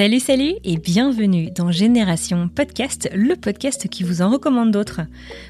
Salut, 0.00 0.20
salut 0.20 0.54
et 0.64 0.78
bienvenue 0.78 1.50
dans 1.50 1.70
Génération 1.70 2.48
Podcast, 2.48 3.10
le 3.12 3.36
podcast 3.36 3.86
qui 3.86 4.02
vous 4.02 4.22
en 4.22 4.30
recommande 4.30 4.70
d'autres. 4.70 5.02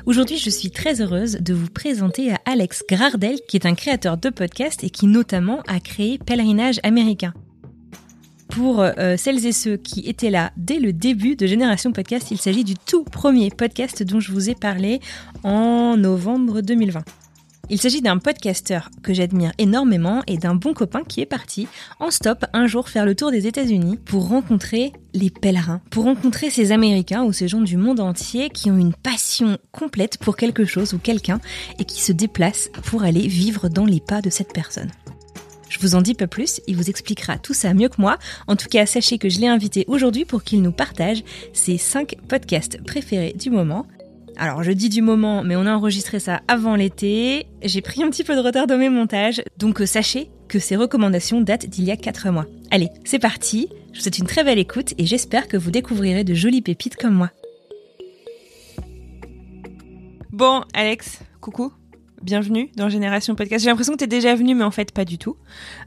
Aujourd'hui, 0.07 0.39
je 0.39 0.51
suis 0.51 0.73
très 0.73 1.01
heureuse 1.01 1.35
de 1.35 1.55
vous 1.55 1.71
présenter 1.71 2.33
à 2.33 2.41
Alex 2.47 2.83
Grardel, 2.91 3.39
qui 3.47 3.59
est 3.59 3.65
un 3.65 3.77
créateur 3.77 4.17
de 4.17 4.29
podcast 4.29 4.83
et 4.83 4.91
qui 4.91 5.07
notamment 5.07 5.61
a 5.69 5.79
créé 5.79 6.19
Pèlerinage 6.19 6.81
américain. 6.83 7.33
Pour 8.49 8.81
euh, 8.81 9.17
celles 9.17 9.47
et 9.47 9.53
ceux 9.53 9.77
qui 9.77 10.01
étaient 10.09 10.31
là 10.31 10.51
dès 10.57 10.81
le 10.81 10.93
début 10.93 11.37
de 11.37 11.47
Génération 11.47 11.93
Podcast, 11.93 12.33
il 12.33 12.39
s'agit 12.39 12.65
du 12.65 12.75
tout 12.75 13.05
premier 13.05 13.51
podcast 13.51 14.03
dont 14.03 14.19
je 14.19 14.33
vous 14.33 14.51
ai 14.51 14.57
parlé 14.57 14.99
en 15.45 15.97
novembre 15.97 16.61
2020. 16.61 17.05
Il 17.73 17.81
s'agit 17.81 18.03
d'un 18.03 18.19
podcasteur 18.19 18.91
que 19.01 19.15
j'admire 19.15 19.53
énormément 19.59 20.25
et 20.27 20.39
d'un 20.39 20.57
bon 20.57 20.75
copain 20.75 21.05
qui 21.05 21.21
est 21.21 21.27
parti 21.27 21.69
en 22.01 22.11
stop 22.11 22.45
un 22.53 22.67
jour 22.67 22.89
faire 22.89 23.07
le 23.07 23.15
tour 23.15 23.31
des 23.31 23.47
États-Unis 23.47 23.97
pour 23.97 24.29
rencontrer 24.29 24.93
les 25.15 25.31
pèlerins, 25.31 25.81
pour 25.89 26.03
rencontrer 26.03 26.51
ces 26.51 26.73
Américains 26.73 27.23
ou 27.23 27.33
ces 27.33 27.47
gens 27.47 27.61
du 27.61 27.77
monde 27.77 28.01
entier 28.01 28.51
qui 28.51 28.73
ont 28.73 28.77
une 28.77 28.93
passion 28.93 29.57
complète 29.71 30.19
pour 30.19 30.37
quelque 30.37 30.65
chose 30.65 30.95
ou 30.95 30.99
quelqu'un 30.99 31.41
et 31.79 31.85
qui 31.85 32.03
se 32.03 32.11
déplacent 32.11 32.71
pour 32.87 33.05
aller 33.05 33.29
vivre 33.29 33.69
dans 33.69 33.87
les 33.87 34.01
pas 34.01 34.21
de 34.21 34.31
cette 34.31 34.53
personne. 34.53 34.91
Je 35.69 35.79
vous 35.79 35.95
en 35.95 36.03
dis 36.03 36.15
pas 36.15 36.27
plus, 36.27 36.61
il 36.67 36.77
vous 36.77 36.91
expliquera 36.91 37.39
tout 37.39 37.55
ça 37.55 37.73
mieux 37.73 37.89
que 37.89 38.01
moi. 38.01 38.19
En 38.49 38.57
tout 38.57 38.69
cas, 38.69 38.85
sachez 38.85 39.19
que 39.19 39.29
je 39.29 39.39
l'ai 39.39 39.47
invité 39.47 39.85
aujourd'hui 39.87 40.25
pour 40.25 40.43
qu'il 40.43 40.61
nous 40.61 40.73
partage 40.73 41.23
ses 41.53 41.79
5 41.79 42.17
podcasts 42.27 42.83
préférés 42.83 43.37
du 43.39 43.49
moment. 43.51 43.87
Alors 44.43 44.63
je 44.63 44.73
dis 44.73 44.89
du 44.89 45.03
moment, 45.03 45.45
mais 45.45 45.55
on 45.55 45.67
a 45.67 45.75
enregistré 45.75 46.19
ça 46.19 46.41
avant 46.49 46.75
l'été. 46.75 47.47
J'ai 47.63 47.83
pris 47.83 48.03
un 48.03 48.09
petit 48.09 48.25
peu 48.25 48.35
de 48.35 48.41
retard 48.41 48.67
dans 48.67 48.79
mes 48.79 48.89
montages, 48.89 49.43
donc 49.59 49.83
euh, 49.83 49.87
sachez 49.87 50.31
que 50.49 50.59
ces 50.59 50.77
recommandations 50.77 51.43
datent 51.43 51.67
d'il 51.67 51.85
y 51.85 51.91
a 51.91 51.97
4 51.99 52.31
mois. 52.31 52.47
Allez, 52.71 52.89
c'est 53.05 53.19
parti. 53.19 53.69
Je 53.93 53.99
vous 53.99 54.03
souhaite 54.03 54.17
une 54.17 54.27
très 54.27 54.43
belle 54.43 54.59
écoute 54.59 54.95
et 54.97 55.05
j'espère 55.05 55.47
que 55.47 55.59
vous 55.59 55.71
découvrirez 55.71 56.25
de 56.25 56.33
jolies 56.33 56.63
pépites 56.63 56.97
comme 56.97 57.13
moi. 57.13 57.31
Bon, 60.33 60.63
Alex, 60.73 61.19
coucou. 61.43 61.71
Bienvenue 62.23 62.71
dans 62.77 62.89
Génération 62.89 63.35
Podcast. 63.35 63.63
J'ai 63.63 63.69
l'impression 63.69 63.93
que 63.93 63.99
tu 63.99 64.05
es 64.05 64.07
déjà 64.07 64.35
venu, 64.35 64.55
mais 64.55 64.65
en 64.65 64.71
fait 64.71 64.91
pas 64.93 65.05
du 65.05 65.19
tout. 65.19 65.37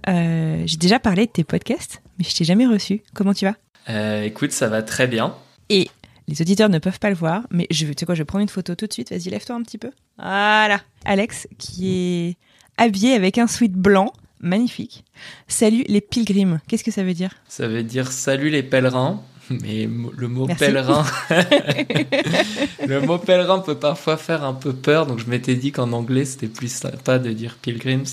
Euh, 0.08 0.62
J'ai 0.68 0.78
déjà 0.78 1.00
parlé 1.00 1.26
de 1.26 1.32
tes 1.32 1.44
podcasts, 1.44 2.04
mais 2.20 2.26
je 2.30 2.36
t'ai 2.36 2.44
jamais 2.44 2.68
reçu. 2.68 3.02
Comment 3.16 3.34
tu 3.34 3.46
vas? 3.46 3.56
Euh, 3.90 4.22
Écoute, 4.22 4.52
ça 4.52 4.68
va 4.68 4.84
très 4.84 5.08
bien. 5.08 5.34
Et 5.70 5.90
les 6.28 6.42
auditeurs 6.42 6.70
ne 6.70 6.80
peuvent 6.80 7.00
pas 7.00 7.10
le 7.10 7.16
voir, 7.16 7.44
mais 7.52 7.68
je, 7.70 7.86
tu 7.86 7.94
sais 7.98 8.06
quoi, 8.06 8.16
je 8.16 8.22
vais 8.22 8.26
prendre 8.26 8.44
une 8.44 8.50
photo 8.50 8.76
tout 8.76 8.88
de 8.88 8.94
suite. 8.94 9.12
Vas-y, 9.12 9.30
lève-toi 9.30 9.56
un 9.56 9.62
petit 9.62 9.78
peu. 9.78 9.92
Voilà. 10.18 10.80
Alex, 11.06 11.48
qui 11.58 11.90
est 11.90 12.38
habillé 12.78 13.14
avec 13.14 13.38
un 13.38 13.48
sweat 13.48 13.74
blanc, 13.74 14.14
magnifique. 14.40 15.04
Salut 15.48 15.84
les 15.88 16.02
pilgrims. 16.02 16.60
Qu'est-ce 16.68 16.84
que 16.84 16.92
ça 16.92 17.04
veut 17.04 17.14
dire? 17.14 17.32
Ça 17.48 17.68
veut 17.68 17.84
dire 17.84 18.12
salut 18.12 18.50
les 18.50 18.64
pèlerins. 18.64 19.22
Mais 19.50 19.90
le 20.18 20.28
mot 20.30 20.48
pèlerin, 20.48 21.06
le 22.88 23.02
mot 23.02 23.18
pèlerin 23.18 23.60
peut 23.60 23.76
parfois 23.76 24.16
faire 24.16 24.46
un 24.46 24.54
peu 24.54 24.72
peur, 24.72 25.06
donc 25.06 25.20
je 25.20 25.30
m'étais 25.30 25.56
dit 25.56 25.74
qu'en 25.74 25.92
anglais 25.92 26.24
c'était 26.24 26.48
plus 26.48 26.72
sympa 26.72 27.20
de 27.20 27.30
dire 27.34 27.58
pilgrims. 27.62 28.06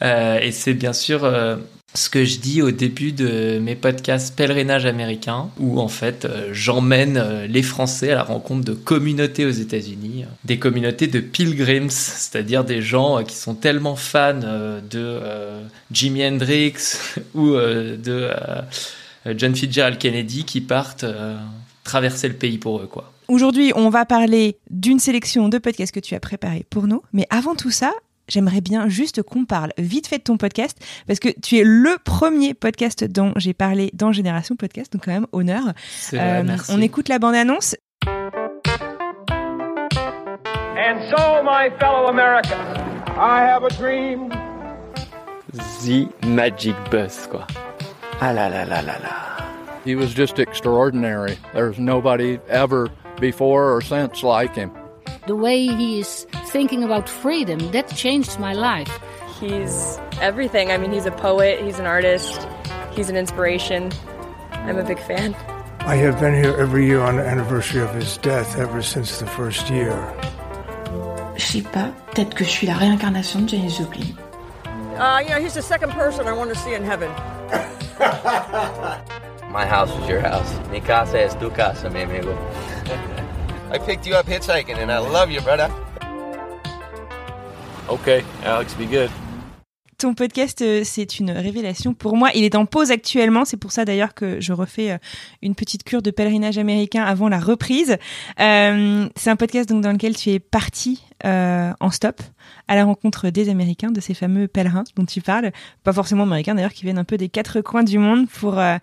Euh, 0.00 0.40
et 0.40 0.50
c'est 0.50 0.72
bien 0.72 0.94
sûr 0.94 1.24
euh, 1.24 1.56
ce 1.94 2.08
que 2.08 2.24
je 2.24 2.38
dis 2.38 2.62
au 2.62 2.70
début 2.70 3.12
de 3.12 3.58
mes 3.58 3.74
podcasts 3.74 4.34
pèlerinage 4.34 4.86
américain, 4.86 5.50
où 5.58 5.80
en 5.80 5.88
fait 5.88 6.24
euh, 6.24 6.48
j'emmène 6.52 7.16
euh, 7.16 7.46
les 7.46 7.62
Français 7.62 8.12
à 8.12 8.14
la 8.16 8.22
rencontre 8.22 8.64
de 8.64 8.72
communautés 8.72 9.44
aux 9.44 9.50
États-Unis, 9.50 10.24
des 10.44 10.58
communautés 10.58 11.06
de 11.06 11.20
pilgrims, 11.20 11.90
c'est-à-dire 11.90 12.64
des 12.64 12.82
gens 12.82 13.22
qui 13.24 13.36
sont 13.36 13.54
tellement 13.54 13.96
fans 13.96 14.40
de 14.90 15.20
Jimi 15.90 16.24
Hendrix 16.24 16.74
ou 17.34 17.52
de 17.52 18.30
John 19.36 19.54
Fitzgerald 19.54 19.98
Kennedy 19.98 20.44
qui 20.44 20.60
partent 20.60 21.04
traverser 21.84 22.28
le 22.28 22.34
pays 22.34 22.58
pour 22.58 22.80
eux, 22.80 22.86
quoi. 22.86 23.12
Aujourd'hui, 23.28 23.72
on 23.74 23.88
va 23.88 24.04
parler 24.04 24.58
d'une 24.70 24.98
sélection 24.98 25.48
de 25.48 25.58
podcasts 25.58 25.94
que 25.94 26.00
tu 26.00 26.14
as 26.14 26.20
préparé 26.20 26.66
pour 26.68 26.86
nous. 26.86 27.02
Mais 27.12 27.26
avant 27.30 27.54
tout 27.54 27.70
ça, 27.70 27.92
j'aimerais 28.28 28.60
bien 28.60 28.88
juste 28.88 29.22
qu'on 29.22 29.44
parle 29.44 29.72
vite 29.78 30.06
fait 30.06 30.18
de 30.18 30.24
ton 30.24 30.36
podcast, 30.36 30.78
parce 31.06 31.18
que 31.18 31.28
tu 31.40 31.58
es 31.58 31.64
le 31.64 31.98
premier 32.04 32.54
podcast 32.54 33.04
dont 33.04 33.32
j'ai 33.36 33.54
parlé 33.54 33.90
dans 33.94 34.12
Génération 34.12 34.56
Podcast, 34.56 34.92
donc 34.92 35.04
quand 35.04 35.12
même 35.12 35.26
honneur. 35.32 35.72
Euh, 36.14 36.42
on 36.68 36.80
écoute 36.80 37.08
la 37.08 37.18
bande-annonce. 37.18 37.76
And 40.74 41.00
so, 41.10 41.42
my 41.42 41.70
fellow 41.78 42.08
Americans, 42.08 42.78
I 43.16 43.42
have 43.42 43.64
a 43.64 43.70
dream. 43.70 44.30
The 45.52 46.08
Magic 46.26 46.74
Bus, 46.90 47.26
quoi. 47.30 47.46
Ah 48.20 48.32
là 48.32 48.48
là 48.48 48.64
là 48.64 48.82
là 48.82 48.98
là. 48.98 49.44
He 49.84 49.94
was 49.94 50.14
just 50.14 50.38
extraordinary. 50.38 51.36
There's 51.52 51.78
nobody 51.78 52.38
ever 52.48 52.88
before 53.20 53.72
or 53.72 53.82
since 53.82 54.22
like 54.22 54.54
him. 54.54 54.70
The 55.26 55.36
way 55.36 55.68
he 55.68 56.00
is 56.00 56.26
thinking 56.46 56.82
about 56.82 57.08
freedom, 57.08 57.70
that 57.70 57.88
changed 57.94 58.40
my 58.40 58.54
life. 58.54 58.90
He's 59.38 59.98
everything. 60.20 60.72
I 60.72 60.78
mean, 60.78 60.92
he's 60.92 61.06
a 61.06 61.12
poet, 61.12 61.62
he's 61.62 61.78
an 61.78 61.86
artist, 61.86 62.46
he's 62.92 63.08
an 63.08 63.16
inspiration. 63.16 63.92
I'm 64.50 64.78
a 64.78 64.84
big 64.84 64.98
fan. 64.98 65.34
I 65.80 65.94
have 65.96 66.18
been 66.18 66.34
here 66.34 66.54
every 66.58 66.86
year 66.86 67.00
on 67.00 67.16
the 67.16 67.24
anniversary 67.24 67.82
of 67.82 67.94
his 67.94 68.16
death 68.18 68.58
ever 68.58 68.82
since 68.82 69.20
the 69.20 69.26
first 69.26 69.70
year. 69.70 69.94
Je 71.36 71.44
sais 71.44 71.62
pas, 71.62 71.92
peut-être 72.12 72.34
que 72.34 72.44
je 72.44 72.50
suis 72.50 72.66
la 72.66 72.74
réincarnation 72.74 73.42
de 73.42 73.48
Janis 73.48 73.78
Joplin. 73.78 74.16
Uh, 74.98 75.20
you 75.22 75.30
know, 75.30 75.40
he's 75.40 75.54
the 75.54 75.62
second 75.62 75.90
person 75.92 76.26
I 76.26 76.32
want 76.32 76.50
to 76.50 76.56
see 76.56 76.74
in 76.74 76.84
heaven. 76.84 77.10
My 79.50 79.66
house 79.66 79.90
is 80.02 80.08
your 80.08 80.20
house. 80.20 80.50
Mi 80.70 80.80
casa 80.80 81.20
es 81.20 81.34
tu 81.34 81.50
casa, 81.50 81.90
mi 81.90 82.02
amigo. 82.02 82.36
I 83.74 83.78
picked 83.78 84.06
you 84.06 84.14
up 84.14 84.28
hitchhiking 84.28 84.76
and 84.76 84.90
I 84.90 84.98
love 84.98 85.30
you, 85.30 85.40
brother. 85.40 85.70
Okay, 87.88 88.22
Alex, 88.44 88.74
be 88.74 88.84
good. 88.86 89.10
Ton 89.96 90.12
podcast, 90.12 90.60
euh, 90.60 90.82
c'est 90.84 91.20
une 91.20 91.30
révélation 91.30 91.94
pour 91.94 92.16
moi. 92.16 92.28
Il 92.34 92.44
est 92.44 92.54
en 92.54 92.66
pause 92.66 92.90
actuellement. 92.90 93.46
C'est 93.46 93.56
pour 93.56 93.72
ça 93.72 93.86
d'ailleurs 93.86 94.12
que 94.12 94.40
je 94.40 94.52
refais 94.52 94.90
euh, 94.90 94.98
une 95.40 95.54
petite 95.54 95.84
cure 95.84 96.02
de 96.02 96.10
pèlerinage 96.10 96.58
américain 96.58 97.02
avant 97.02 97.30
la 97.30 97.38
reprise. 97.38 97.96
Euh, 98.40 99.08
c'est 99.16 99.30
un 99.30 99.36
podcast 99.36 99.70
donc 99.70 99.82
dans 99.82 99.92
lequel 99.92 100.16
tu 100.16 100.30
es 100.30 100.38
parti 100.38 101.02
euh, 101.24 101.72
en 101.78 101.90
stop 101.90 102.20
à 102.66 102.74
la 102.74 102.84
rencontre 102.84 103.30
des 103.30 103.48
Américains, 103.48 103.92
de 103.92 104.00
ces 104.00 104.12
fameux 104.12 104.48
pèlerins 104.48 104.82
dont 104.96 105.04
tu 105.04 105.20
parles. 105.20 105.52
Pas 105.84 105.92
forcément 105.92 106.24
américains 106.24 106.56
d'ailleurs, 106.56 106.72
qui 106.72 106.82
viennent 106.82 106.98
un 106.98 107.04
peu 107.04 107.16
des 107.16 107.28
quatre 107.28 107.60
coins 107.60 107.84
du 107.84 107.98
monde 107.98 108.28
pour 108.28 108.58
euh, 108.58 108.76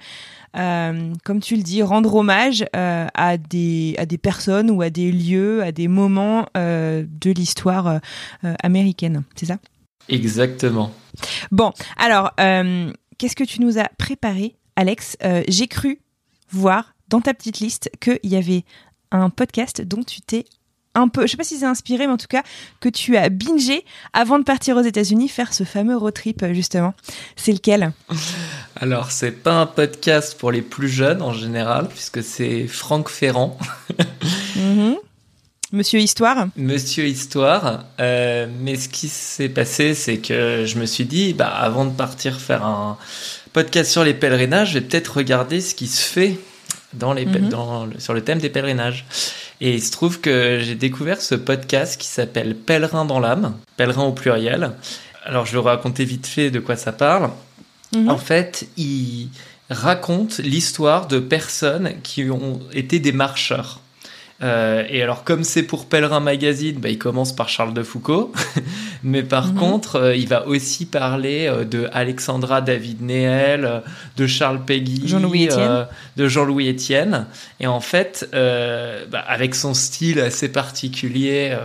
euh, 0.56 1.14
comme 1.24 1.40
tu 1.40 1.56
le 1.56 1.64
dis, 1.64 1.82
rendre 1.84 2.16
hommage 2.16 2.66
euh, 2.76 3.08
à, 3.14 3.38
des, 3.38 3.96
à 3.98 4.06
des 4.06 4.18
personnes 4.18 4.72
ou 4.72 4.82
à 4.82 4.90
des 4.90 5.12
lieux, 5.12 5.64
à 5.64 5.72
des 5.72 5.88
moments 5.88 6.48
euh, 6.58 7.06
de 7.08 7.32
l'histoire 7.32 8.00
américaine. 8.64 9.24
C'est 9.36 9.48
ça? 9.48 9.58
Exactement. 10.08 10.92
Bon, 11.52 11.72
alors, 11.98 12.32
qu'est-ce 12.36 13.36
que 13.36 13.44
tu 13.44 13.62
nous 13.62 13.78
as 13.78 13.90
préparé, 13.98 14.56
Alex? 14.76 15.18
J'ai 15.48 15.68
cru 15.68 16.00
voir 16.52 16.96
dans 17.10 17.22
ta 17.22 17.34
petite 17.34 17.60
liste 17.60 17.92
qu'il 18.00 18.20
y 18.24 18.36
avait 18.36 18.64
un 19.12 19.30
podcast 19.30 19.82
dont 19.82 20.04
tu 20.04 20.22
t'es 20.22 20.46
un 20.96 21.08
peu, 21.08 21.24
je 21.24 21.32
sais 21.32 21.38
pas 21.38 21.44
si 21.44 21.58
c'est 21.58 21.66
inspiré, 21.66 22.08
mais 22.08 22.14
en 22.14 22.18
tout 22.18 22.28
cas 22.28 22.44
que 22.80 22.90
tu 22.90 23.18
as 23.18 23.30
bingé 23.30 23.86
avant 24.14 24.40
de 24.40 24.44
partir 24.44 24.76
aux 24.78 24.82
États-Unis 24.82 25.30
faire 25.30 25.54
ce 25.54 25.64
fameux 25.64 25.96
road 25.96 26.14
trip 26.14 26.46
justement. 26.52 26.94
C'est 27.36 27.52
lequel? 27.52 27.92
Alors 28.76 29.12
c'est 29.12 29.32
pas 29.32 29.54
un 29.54 29.66
podcast 29.66 30.38
pour 30.38 30.52
les 30.52 30.62
plus 30.62 30.90
jeunes 30.90 31.22
en 31.22 31.34
général 31.34 31.88
puisque 31.90 32.24
c'est 32.24 32.68
Franck 32.68 33.10
Ferrand. 33.10 33.58
Mhm. 34.56 34.96
Monsieur 35.72 36.00
Histoire? 36.00 36.48
Monsieur 36.58 37.06
Histoire. 37.06 37.86
Euh, 38.00 38.48
mais 38.60 38.76
ce 38.76 38.90
qui 38.90 39.08
s'est 39.08 39.50
passé, 39.50 39.94
c'est 39.94 40.18
que 40.18 40.66
je 40.66 40.80
me 40.80 40.86
suis 40.88 41.06
dit, 41.06 41.34
bah, 41.34 41.48
avant 41.48 41.86
de 41.86 41.92
partir 41.92 42.40
faire 42.40 42.66
un 42.66 42.98
podcast 43.54 43.92
sur 43.92 44.04
les 44.04 44.16
pèlerinages, 44.16 44.70
je 44.70 44.80
vais 44.80 44.86
peut-être 44.86 45.18
regarder 45.18 45.62
ce 45.62 45.76
qui 45.76 45.88
se 45.88 46.02
fait 46.02 46.40
dans 46.94 47.14
les, 47.14 47.26
Mhm. 47.26 47.50
dans, 47.50 47.88
sur 48.00 48.14
le 48.14 48.22
thème 48.24 48.40
des 48.40 48.50
pèlerinages. 48.50 49.06
Et 49.62 49.74
il 49.76 49.84
se 49.84 49.92
trouve 49.92 50.22
que 50.22 50.60
j'ai 50.62 50.76
découvert 50.76 51.22
ce 51.22 51.36
podcast 51.36 52.00
qui 52.00 52.08
s'appelle 52.08 52.56
Pèlerin 52.56 53.06
dans 53.06 53.20
l'âme, 53.20 53.56
pèlerin 53.78 54.04
au 54.04 54.12
pluriel. 54.14 54.72
Alors 55.26 55.46
je 55.46 55.52
vais 55.52 55.58
vous 55.58 55.64
raconter 55.64 56.06
vite 56.06 56.26
fait 56.28 56.50
de 56.50 56.60
quoi 56.60 56.76
ça 56.76 56.92
parle. 56.92 57.30
Mhm. 57.96 58.10
En 58.10 58.18
fait, 58.18 58.68
il 58.78 59.30
raconte 59.70 60.38
l'histoire 60.40 61.08
de 61.08 61.20
personnes 61.20 61.94
qui 62.04 62.30
ont 62.32 62.60
été 62.74 63.00
des 63.00 63.12
marcheurs. 63.12 63.82
Euh, 64.42 64.86
et 64.90 65.04
alors, 65.04 65.26
comme 65.26 65.44
c'est 65.44 65.64
pour 65.64 65.86
Pèlerin 65.88 66.22
Magazine, 66.22 66.78
bah, 66.80 66.88
il 66.90 66.98
commence 66.98 67.36
par 67.36 67.50
Charles 67.50 67.74
de 67.74 67.84
Foucault. 67.84 68.32
Mais 69.04 69.22
par 69.24 69.48
Mhm. 69.48 69.56
contre, 69.56 69.96
euh, 69.98 70.16
il 70.16 70.28
va 70.30 70.48
aussi 70.48 70.86
parler 70.86 71.48
euh, 71.48 71.66
de 71.66 71.90
Alexandra 71.92 72.62
David 72.62 73.02
Néel, 73.02 73.66
euh, 73.66 73.80
de 74.16 74.28
Charles 74.28 74.64
Peggy, 74.66 75.02
Jean-Louis 75.06 75.48
Etienne. 75.48 75.60
euh, 75.70 75.84
de 76.16 76.28
Jean-Louis 76.30 76.70
Etienne. 76.70 77.26
Et 77.60 77.68
en 77.68 77.82
fait, 77.82 78.30
euh, 78.34 79.04
bah, 79.12 79.24
avec 79.28 79.56
son 79.56 79.74
style 79.74 80.20
assez 80.22 80.50
particulier, 80.50 81.58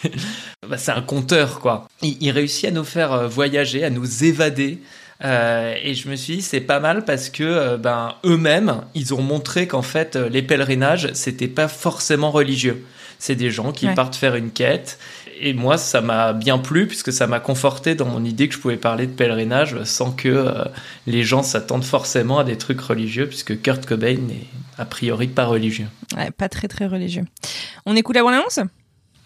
bah, 0.68 0.76
c'est 0.76 0.92
un 0.92 1.02
conteur, 1.02 1.60
quoi. 1.60 1.88
Il, 2.02 2.16
il 2.20 2.30
réussit 2.32 2.66
à 2.66 2.70
nous 2.70 2.84
faire 2.84 3.28
voyager, 3.28 3.82
à 3.84 3.90
nous 3.90 4.24
évader. 4.24 4.78
Euh, 5.24 5.74
et 5.82 5.94
je 5.94 6.08
me 6.08 6.16
suis 6.16 6.36
dit 6.36 6.42
c'est 6.42 6.60
pas 6.62 6.80
mal 6.80 7.04
parce 7.04 7.28
que 7.28 7.42
euh, 7.44 7.76
ben 7.76 8.14
eux-mêmes 8.24 8.82
ils 8.94 9.12
ont 9.12 9.20
montré 9.20 9.66
qu'en 9.66 9.82
fait 9.82 10.16
euh, 10.16 10.28
les 10.30 10.40
pèlerinages 10.42 11.10
c'était 11.12 11.48
pas 11.48 11.68
forcément 11.68 12.30
religieux. 12.30 12.84
C'est 13.18 13.34
des 13.36 13.50
gens 13.50 13.70
qui 13.72 13.86
Ouais. 13.86 13.94
partent 13.94 14.16
faire 14.16 14.34
une 14.34 14.50
quête. 14.50 14.98
Et 15.42 15.52
moi 15.52 15.76
ça 15.78 16.00
m'a 16.00 16.32
bien 16.32 16.56
plu 16.58 16.86
puisque 16.86 17.12
ça 17.12 17.26
m'a 17.26 17.38
conforté 17.40 17.94
dans 17.94 18.06
mon 18.06 18.24
idée 18.24 18.48
que 18.48 18.54
je 18.54 18.58
pouvais 18.60 18.76
parler 18.78 19.06
de 19.06 19.12
pèlerinage 19.12 19.82
sans 19.84 20.10
que 20.12 20.28
euh, 20.28 20.64
les 21.06 21.22
gens 21.22 21.42
s'attendent 21.42 21.84
forcément 21.84 22.38
à 22.38 22.44
des 22.44 22.56
trucs 22.56 22.80
religieux 22.80 23.26
puisque 23.26 23.60
Kurt 23.60 23.84
Cobain 23.86 24.16
n'est 24.16 24.46
a 24.78 24.84
priori 24.86 25.28
pas 25.28 25.44
religieux. 25.44 25.86
Ouais, 26.16 26.30
pas 26.30 26.48
très 26.48 26.68
très 26.68 26.86
religieux. 26.86 27.24
On 27.84 27.94
écoute 27.96 28.16
la 28.16 28.22
bande-annonce? 28.22 28.60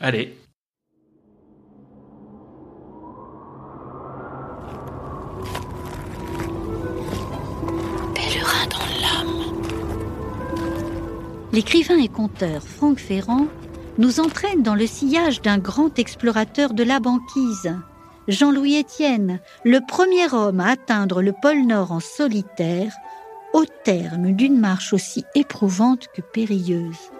Allez. 0.00 0.36
L'écrivain 11.54 11.98
et 11.98 12.08
conteur 12.08 12.64
Franck 12.64 12.98
Ferrand 12.98 13.46
nous 13.96 14.18
entraîne 14.18 14.64
dans 14.64 14.74
le 14.74 14.88
sillage 14.88 15.40
d'un 15.40 15.58
grand 15.58 16.00
explorateur 16.00 16.74
de 16.74 16.82
la 16.82 16.98
banquise, 16.98 17.72
Jean-Louis 18.26 18.74
Étienne, 18.74 19.38
le 19.64 19.78
premier 19.86 20.34
homme 20.34 20.58
à 20.58 20.70
atteindre 20.70 21.22
le 21.22 21.32
pôle 21.32 21.64
Nord 21.64 21.92
en 21.92 22.00
solitaire, 22.00 22.92
au 23.52 23.64
terme 23.84 24.32
d'une 24.32 24.58
marche 24.58 24.92
aussi 24.92 25.24
éprouvante 25.36 26.08
que 26.12 26.22
périlleuse. 26.22 27.12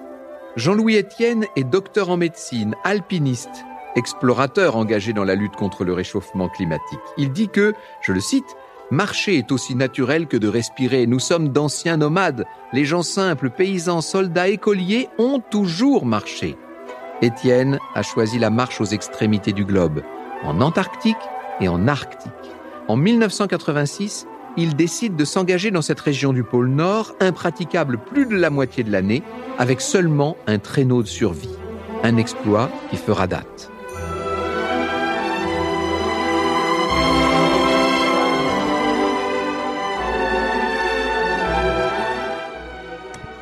Jean-Louis 0.57 0.99
Etienne 0.99 1.47
est 1.55 1.63
docteur 1.63 2.11
en 2.11 2.17
médecine, 2.17 2.75
alpiniste, 2.83 3.65
explorateur 3.95 4.75
engagé 4.75 5.13
dans 5.13 5.23
la 5.23 5.37
lutte 5.37 5.55
contre 5.55 5.85
le 5.85 5.93
réchauffement 5.93 6.49
climatique. 6.49 6.99
Il 7.19 7.31
dit 7.31 7.51
que, 7.51 7.73
je 8.01 8.11
le 8.11 8.19
cite, 8.19 8.57
Marcher 8.91 9.39
est 9.39 9.51
aussi 9.51 9.75
naturel 9.75 10.27
que 10.27 10.37
de 10.37 10.49
respirer. 10.49 11.07
Nous 11.07 11.19
sommes 11.19 11.49
d'anciens 11.49 11.97
nomades. 11.97 12.45
Les 12.73 12.85
gens 12.85 13.03
simples, 13.03 13.51
paysans, 13.51 14.03
soldats, 14.03 14.49
écoliers 14.49 15.09
ont 15.19 15.41
toujours 15.41 16.05
marché. 16.05 16.57
Étienne 17.23 17.79
a 17.95 18.03
choisi 18.03 18.39
la 18.39 18.51
marche 18.51 18.81
aux 18.81 18.87
extrémités 18.87 19.53
du 19.53 19.65
globe, 19.65 20.03
en 20.43 20.61
Antarctique 20.61 21.17
et 21.61 21.69
en 21.69 21.89
Arctique. 21.89 22.33
En 22.89 22.97
1986, 22.97 24.27
il 24.57 24.77
décide 24.77 25.17
de 25.17 25.25
s'engager 25.25 25.71
dans 25.71 25.83
cette 25.83 26.01
région 26.01 26.33
du 26.33 26.45
pôle 26.45 26.69
Nord, 26.69 27.15
impraticable 27.21 27.99
plus 27.99 28.27
de 28.27 28.37
la 28.37 28.51
moitié 28.51 28.85
de 28.85 28.93
l'année, 28.93 29.23
avec 29.59 29.81
seulement 29.81 30.37
un 30.47 30.59
traîneau 30.59 31.03
de 31.03 31.09
survie. 31.09 31.57
Un 32.03 32.19
exploit 32.19 32.71
qui 32.91 32.97
fera 32.97 33.27
date. 33.27 33.71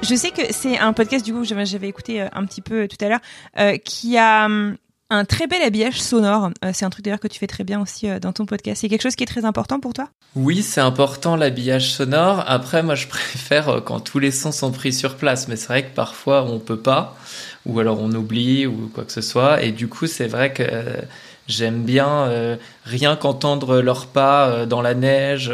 Je 0.02 0.16
sais 0.16 0.32
que 0.32 0.42
c'est 0.50 0.78
un 0.78 0.92
podcast, 0.92 1.24
du 1.24 1.32
coup, 1.32 1.44
j'avais 1.44 1.88
écouté 1.88 2.22
euh, 2.22 2.28
un 2.32 2.44
petit 2.44 2.60
peu 2.60 2.82
euh, 2.82 2.88
tout 2.88 2.96
à 3.04 3.08
l'heure, 3.08 3.20
euh, 3.60 3.76
qui 3.76 4.18
a 4.18 4.46
hum, 4.46 4.76
un 5.10 5.24
très 5.24 5.46
bel 5.46 5.62
habillage 5.62 6.02
sonore. 6.02 6.50
C'est 6.72 6.84
un 6.84 6.90
truc 6.90 7.04
d'ailleurs 7.04 7.20
que 7.20 7.28
tu 7.28 7.38
fais 7.38 7.46
très 7.46 7.62
bien 7.62 7.80
aussi 7.80 8.08
dans 8.20 8.32
ton 8.32 8.44
podcast. 8.44 8.80
C'est 8.80 8.88
quelque 8.88 9.02
chose 9.02 9.14
qui 9.14 9.22
est 9.22 9.26
très 9.26 9.44
important 9.44 9.78
pour 9.78 9.92
toi? 9.92 10.08
Oui, 10.34 10.62
c'est 10.62 10.80
important 10.80 11.36
l'habillage 11.36 11.92
sonore. 11.92 12.42
Après, 12.48 12.82
moi, 12.82 12.94
je 12.96 13.06
préfère 13.08 13.82
quand 13.84 14.00
tous 14.00 14.18
les 14.18 14.32
sons 14.32 14.50
sont 14.50 14.72
pris 14.72 14.92
sur 14.92 15.16
place. 15.16 15.46
Mais 15.46 15.56
c'est 15.56 15.68
vrai 15.68 15.84
que 15.84 15.94
parfois, 15.94 16.44
on 16.44 16.58
peut 16.58 16.78
pas, 16.78 17.16
ou 17.66 17.78
alors 17.78 18.00
on 18.00 18.10
oublie, 18.12 18.66
ou 18.66 18.90
quoi 18.92 19.04
que 19.04 19.12
ce 19.12 19.20
soit. 19.20 19.62
Et 19.62 19.70
du 19.70 19.86
coup, 19.86 20.06
c'est 20.06 20.26
vrai 20.28 20.52
que 20.52 20.64
j'aime 21.46 21.84
bien 21.84 22.58
rien 22.84 23.14
qu'entendre 23.14 23.80
leurs 23.80 24.06
pas 24.06 24.66
dans 24.66 24.80
la 24.80 24.94
neige. 24.94 25.52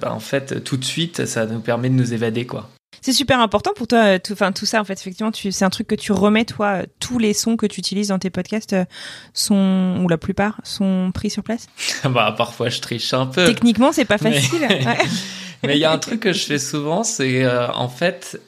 bah, 0.00 0.12
en 0.12 0.20
fait, 0.20 0.64
tout 0.64 0.76
de 0.76 0.84
suite, 0.84 1.26
ça 1.26 1.46
nous 1.46 1.60
permet 1.60 1.88
de 1.88 1.94
nous 1.94 2.12
évader, 2.12 2.44
quoi. 2.44 2.68
C'est 3.06 3.12
super 3.12 3.38
important 3.38 3.70
pour 3.76 3.86
toi, 3.86 3.98
euh, 4.00 4.18
tout, 4.18 4.32
enfin 4.32 4.50
tout 4.50 4.66
ça 4.66 4.80
en 4.80 4.84
fait. 4.84 4.94
Effectivement, 4.94 5.30
tu, 5.30 5.52
c'est 5.52 5.64
un 5.64 5.70
truc 5.70 5.86
que 5.86 5.94
tu 5.94 6.10
remets 6.10 6.44
toi. 6.44 6.78
euh, 6.82 6.86
Tous 6.98 7.20
les 7.20 7.34
sons 7.34 7.56
que 7.56 7.64
tu 7.64 7.78
utilises 7.78 8.08
dans 8.08 8.18
tes 8.18 8.30
podcasts 8.30 8.72
euh, 8.72 8.84
sont, 9.32 10.00
ou 10.02 10.08
la 10.08 10.18
plupart, 10.18 10.60
sont 10.64 11.12
pris 11.14 11.30
sur 11.30 11.44
place? 11.44 11.68
bah, 12.04 12.34
parfois, 12.36 12.68
je 12.68 12.80
triche 12.80 13.14
un 13.14 13.26
peu. 13.26 13.44
Techniquement, 13.46 13.92
c'est 13.92 14.06
pas 14.06 14.18
facile. 14.18 14.58
Mais 15.62 15.76
il 15.76 15.78
y 15.78 15.84
a 15.84 15.92
un 15.92 15.98
truc 15.98 16.18
que 16.18 16.32
je 16.32 16.46
fais 16.46 16.58
souvent, 16.58 17.04
c'est 17.04 17.44
euh, 17.44 17.70
en 17.74 17.88
fait, 17.88 18.40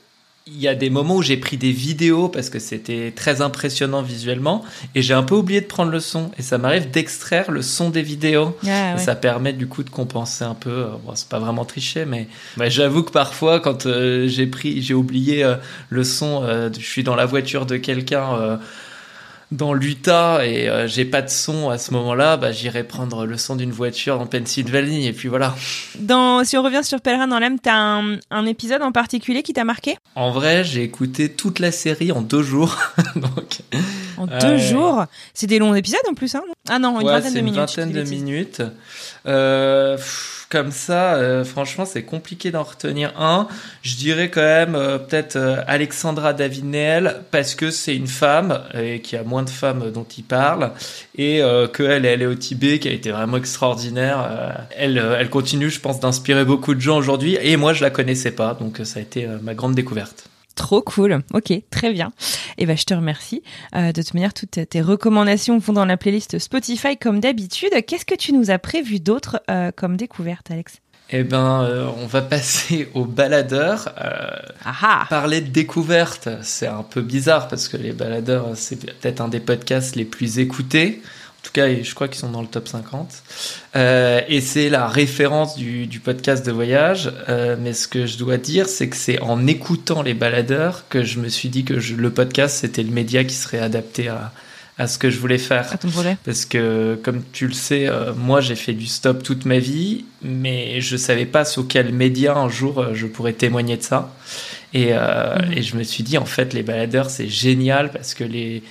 il 0.50 0.60
y 0.60 0.66
a 0.68 0.74
des 0.74 0.90
moments 0.90 1.16
où 1.16 1.22
j'ai 1.22 1.36
pris 1.36 1.56
des 1.56 1.72
vidéos 1.72 2.28
parce 2.28 2.48
que 2.50 2.58
c'était 2.58 3.12
très 3.14 3.40
impressionnant 3.42 4.02
visuellement 4.02 4.64
et 4.94 5.02
j'ai 5.02 5.14
un 5.14 5.22
peu 5.22 5.34
oublié 5.34 5.60
de 5.60 5.66
prendre 5.66 5.90
le 5.92 6.00
son. 6.00 6.30
Et 6.38 6.42
ça 6.42 6.58
m'arrive 6.58 6.90
d'extraire 6.90 7.50
le 7.50 7.62
son 7.62 7.90
des 7.90 8.02
vidéos. 8.02 8.56
Ah, 8.66 8.92
Et 8.92 8.94
ouais. 8.94 8.98
ça 8.98 9.14
permet 9.14 9.52
du 9.52 9.66
coup 9.66 9.82
de 9.82 9.90
compenser 9.90 10.44
un 10.44 10.54
peu. 10.54 10.70
euh, 10.70 10.86
Bon, 11.04 11.12
c'est 11.14 11.28
pas 11.28 11.38
vraiment 11.38 11.64
tricher, 11.64 12.04
mais 12.06 12.28
bah, 12.56 12.68
j'avoue 12.68 13.02
que 13.02 13.10
parfois, 13.12 13.60
quand 13.60 13.86
euh, 13.86 14.26
j'ai 14.26 14.46
pris, 14.46 14.80
j'ai 14.82 14.94
oublié 14.94 15.44
euh, 15.44 15.56
le 15.90 16.02
son, 16.04 16.42
euh, 16.44 16.70
je 16.76 16.84
suis 16.86 17.02
dans 17.04 17.14
la 17.16 17.26
voiture 17.26 17.66
de 17.66 17.76
quelqu'un. 17.76 18.58
Dans 19.50 19.72
l'Utah 19.72 20.46
et 20.46 20.68
euh, 20.68 20.86
j'ai 20.86 21.04
pas 21.04 21.22
de 21.22 21.30
son 21.30 21.70
à 21.70 21.78
ce 21.78 21.92
moment-là, 21.94 22.36
bah, 22.36 22.52
j'irai 22.52 22.84
prendre 22.84 23.24
le 23.24 23.36
son 23.38 23.56
d'une 23.56 23.70
voiture 23.70 24.20
en 24.20 24.26
Pennsylvanie 24.26 25.06
et 25.06 25.12
puis 25.12 25.28
voilà. 25.28 25.54
Dans, 25.98 26.44
si 26.44 26.56
on 26.56 26.62
revient 26.62 26.84
sur 26.84 27.00
Pèlerin 27.00 27.28
dans 27.28 27.38
l'âme, 27.38 27.58
t'as 27.58 27.74
un, 27.74 28.18
un 28.30 28.46
épisode 28.46 28.82
en 28.82 28.92
particulier 28.92 29.42
qui 29.42 29.52
t'a 29.52 29.64
marqué? 29.64 29.96
En 30.14 30.30
vrai, 30.30 30.64
j'ai 30.64 30.82
écouté 30.82 31.30
toute 31.30 31.58
la 31.58 31.72
série 31.72 32.12
en 32.12 32.20
deux 32.20 32.42
jours. 32.42 32.76
Donc, 33.16 33.47
Euh, 34.30 34.40
deux 34.40 34.58
jours 34.58 35.04
C'est 35.34 35.46
des 35.46 35.58
longs 35.58 35.74
épisodes 35.74 36.00
en 36.10 36.14
plus, 36.14 36.34
hein 36.34 36.42
Ah 36.68 36.78
non, 36.78 37.00
une 37.00 37.06
ouais, 37.06 37.12
vingtaine 37.14 37.34
de 37.34 37.38
une 37.38 37.44
minutes. 37.44 37.70
je 37.70 37.80
vingtaine 37.80 37.92
de 37.92 38.02
minutes. 38.02 38.62
Euh, 39.26 39.96
pff, 39.96 40.46
comme 40.50 40.70
ça, 40.70 41.14
euh, 41.14 41.44
franchement, 41.44 41.84
c'est 41.84 42.04
compliqué 42.04 42.50
d'en 42.50 42.62
retenir 42.62 43.12
un. 43.20 43.48
Je 43.82 43.96
dirais 43.96 44.30
quand 44.30 44.40
même 44.40 44.74
euh, 44.74 44.98
peut-être 44.98 45.36
Alexandra 45.66 46.32
David 46.32 46.64
Néel 46.64 47.16
parce 47.30 47.54
que 47.54 47.70
c'est 47.70 47.94
une 47.94 48.06
femme 48.06 48.60
et 48.74 49.00
qu'il 49.00 49.18
y 49.18 49.20
a 49.20 49.24
moins 49.24 49.42
de 49.42 49.50
femmes 49.50 49.90
dont 49.92 50.06
il 50.16 50.24
parle 50.24 50.72
et 51.16 51.42
qu'elle 51.74 52.04
est 52.06 52.12
allée 52.12 52.26
au 52.26 52.34
Tibet, 52.34 52.78
qui 52.78 52.88
a 52.88 52.92
été 52.92 53.10
vraiment 53.10 53.36
extraordinaire. 53.36 54.56
Elle, 54.76 54.98
elle 55.18 55.30
continue, 55.30 55.68
je 55.70 55.80
pense, 55.80 56.00
d'inspirer 56.00 56.44
beaucoup 56.44 56.74
de 56.74 56.80
gens 56.80 56.96
aujourd'hui 56.96 57.36
et 57.40 57.56
moi, 57.56 57.72
je 57.72 57.82
la 57.82 57.90
connaissais 57.90 58.30
pas, 58.30 58.54
donc 58.54 58.80
ça 58.84 59.00
a 59.00 59.02
été 59.02 59.26
ma 59.42 59.54
grande 59.54 59.74
découverte. 59.74 60.24
Trop 60.58 60.82
cool. 60.82 61.22
Ok, 61.32 61.52
très 61.70 61.92
bien. 61.92 62.10
Et 62.58 62.66
ben, 62.66 62.76
je 62.76 62.82
te 62.82 62.92
remercie. 62.92 63.44
Euh, 63.76 63.92
de 63.92 64.02
toute 64.02 64.14
manière, 64.14 64.34
toutes 64.34 64.68
tes 64.68 64.80
recommandations 64.82 65.56
vont 65.58 65.72
dans 65.72 65.84
la 65.84 65.96
playlist 65.96 66.40
Spotify 66.40 66.96
comme 66.96 67.20
d'habitude. 67.20 67.70
Qu'est-ce 67.86 68.04
que 68.04 68.16
tu 68.16 68.32
nous 68.32 68.50
as 68.50 68.58
prévu 68.58 68.98
d'autre 68.98 69.40
euh, 69.48 69.70
comme 69.74 69.96
découverte, 69.96 70.50
Alex? 70.50 70.80
Eh 71.10 71.22
ben, 71.22 71.62
euh, 71.62 71.86
on 72.02 72.06
va 72.06 72.22
passer 72.22 72.88
au 72.94 73.04
baladeur. 73.04 73.94
Euh, 74.02 74.26
Parler 75.08 75.42
de 75.42 75.48
découverte, 75.48 76.28
c'est 76.42 76.66
un 76.66 76.82
peu 76.82 77.02
bizarre 77.02 77.46
parce 77.46 77.68
que 77.68 77.76
les 77.76 77.92
baladeurs, 77.92 78.48
c'est 78.56 78.84
peut-être 78.84 79.20
un 79.20 79.28
des 79.28 79.40
podcasts 79.40 79.94
les 79.94 80.04
plus 80.04 80.40
écoutés. 80.40 81.00
En 81.48 81.50
tout 81.50 81.60
cas, 81.62 81.82
je 81.82 81.94
crois 81.94 82.08
qu'ils 82.08 82.18
sont 82.20 82.30
dans 82.30 82.42
le 82.42 82.46
top 82.46 82.68
50. 82.68 83.10
Euh, 83.74 84.20
et 84.28 84.42
c'est 84.42 84.68
la 84.68 84.86
référence 84.86 85.56
du, 85.56 85.86
du 85.86 85.98
podcast 85.98 86.44
de 86.44 86.52
voyage. 86.52 87.10
Euh, 87.30 87.56
mais 87.58 87.72
ce 87.72 87.88
que 87.88 88.04
je 88.04 88.18
dois 88.18 88.36
dire, 88.36 88.68
c'est 88.68 88.88
que 88.90 88.96
c'est 88.96 89.18
en 89.22 89.46
écoutant 89.46 90.02
les 90.02 90.12
baladeurs 90.12 90.84
que 90.90 91.02
je 91.04 91.18
me 91.20 91.28
suis 91.30 91.48
dit 91.48 91.64
que 91.64 91.80
je- 91.80 91.94
le 91.94 92.10
podcast, 92.10 92.58
c'était 92.60 92.82
le 92.82 92.90
média 92.90 93.24
qui 93.24 93.34
serait 93.34 93.60
adapté 93.60 94.08
à, 94.08 94.30
à 94.76 94.86
ce 94.88 94.98
que 94.98 95.08
je 95.08 95.18
voulais 95.18 95.38
faire. 95.38 95.72
À 95.72 95.78
ton 95.78 95.88
projet 95.88 96.18
Parce 96.22 96.44
que, 96.44 97.00
comme 97.02 97.22
tu 97.32 97.46
le 97.46 97.54
sais, 97.54 97.88
euh, 97.88 98.12
moi 98.14 98.42
j'ai 98.42 98.54
fait 98.54 98.74
du 98.74 98.86
stop 98.86 99.22
toute 99.22 99.46
ma 99.46 99.58
vie, 99.58 100.04
mais 100.20 100.82
je 100.82 100.98
savais 100.98 101.24
pas 101.26 101.46
sur 101.46 101.66
quel 101.66 101.94
média 101.94 102.36
un 102.36 102.50
jour 102.50 102.88
je 102.92 103.06
pourrais 103.06 103.32
témoigner 103.32 103.78
de 103.78 103.82
ça. 103.82 104.14
Et, 104.74 104.92
Mhm. 104.92 105.52
et 105.56 105.62
je 105.62 105.76
me 105.76 105.82
suis 105.82 106.04
dit, 106.04 106.18
en 106.18 106.26
fait, 106.26 106.52
les 106.52 106.62
baladeurs, 106.62 107.08
c'est 107.08 107.26
génial 107.28 107.90
parce 107.90 108.12
que 108.12 108.22
les, 108.24 108.62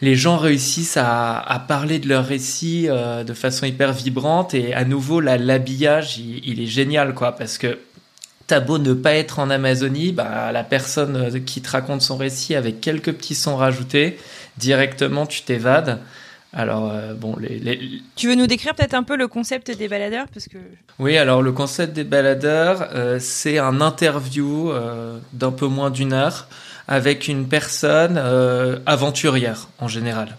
les 0.00 0.14
gens 0.14 0.36
réussissent 0.36 0.96
à, 0.96 1.38
à 1.38 1.58
parler 1.58 1.98
de 1.98 2.08
leur 2.08 2.24
récit 2.24 2.86
euh, 2.88 3.24
de 3.24 3.34
façon 3.34 3.66
hyper 3.66 3.92
vibrante 3.92 4.54
et 4.54 4.74
à 4.74 4.84
nouveau, 4.84 5.20
là, 5.20 5.38
l'habillage, 5.38 6.18
il, 6.18 6.46
il 6.46 6.60
est 6.60 6.66
génial, 6.66 7.14
quoi, 7.14 7.32
parce 7.32 7.58
que 7.58 7.78
T'as 8.46 8.60
beau 8.60 8.78
ne 8.78 8.94
pas 8.94 9.14
être 9.14 9.40
en 9.40 9.50
Amazonie, 9.50 10.12
bah, 10.12 10.52
la 10.52 10.62
personne 10.62 11.16
euh, 11.16 11.38
qui 11.40 11.60
te 11.62 11.70
raconte 11.70 12.02
son 12.02 12.16
récit 12.16 12.54
avec 12.54 12.80
quelques 12.80 13.12
petits 13.12 13.34
sons 13.34 13.56
rajoutés, 13.56 14.18
directement 14.56 15.26
tu 15.26 15.42
t'évades. 15.42 15.98
Alors, 16.52 16.92
euh, 16.92 17.14
bon, 17.14 17.34
les, 17.40 18.02
Tu 18.14 18.28
veux 18.28 18.36
nous 18.36 18.46
décrire 18.46 18.76
peut-être 18.76 18.94
un 18.94 19.02
peu 19.02 19.16
le 19.16 19.26
concept 19.26 19.76
des 19.76 19.88
baladeurs 19.88 20.26
parce 20.32 20.46
que... 20.46 20.58
Oui, 21.00 21.16
alors 21.16 21.42
le 21.42 21.50
concept 21.50 21.92
des 21.92 22.04
baladeurs, 22.04 22.88
euh, 22.94 23.18
c'est 23.20 23.58
un 23.58 23.80
interview 23.80 24.72
d'un 25.32 25.50
peu 25.50 25.66
moins 25.66 25.90
d'une 25.90 26.12
heure 26.12 26.46
avec 26.88 27.28
une 27.28 27.48
personne 27.48 28.18
aventurière 28.86 29.68
en 29.78 29.88
général. 29.88 30.36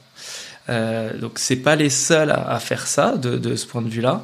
donc, 0.68 1.40
c'est 1.40 1.58
pas 1.58 1.76
les 1.76 1.90
seuls 1.90 2.32
à, 2.32 2.60
faire 2.60 2.88
ça 2.88 3.18
de, 3.18 3.56
ce 3.56 3.66
point 3.66 3.82
de 3.82 3.90
vue-là. 3.90 4.24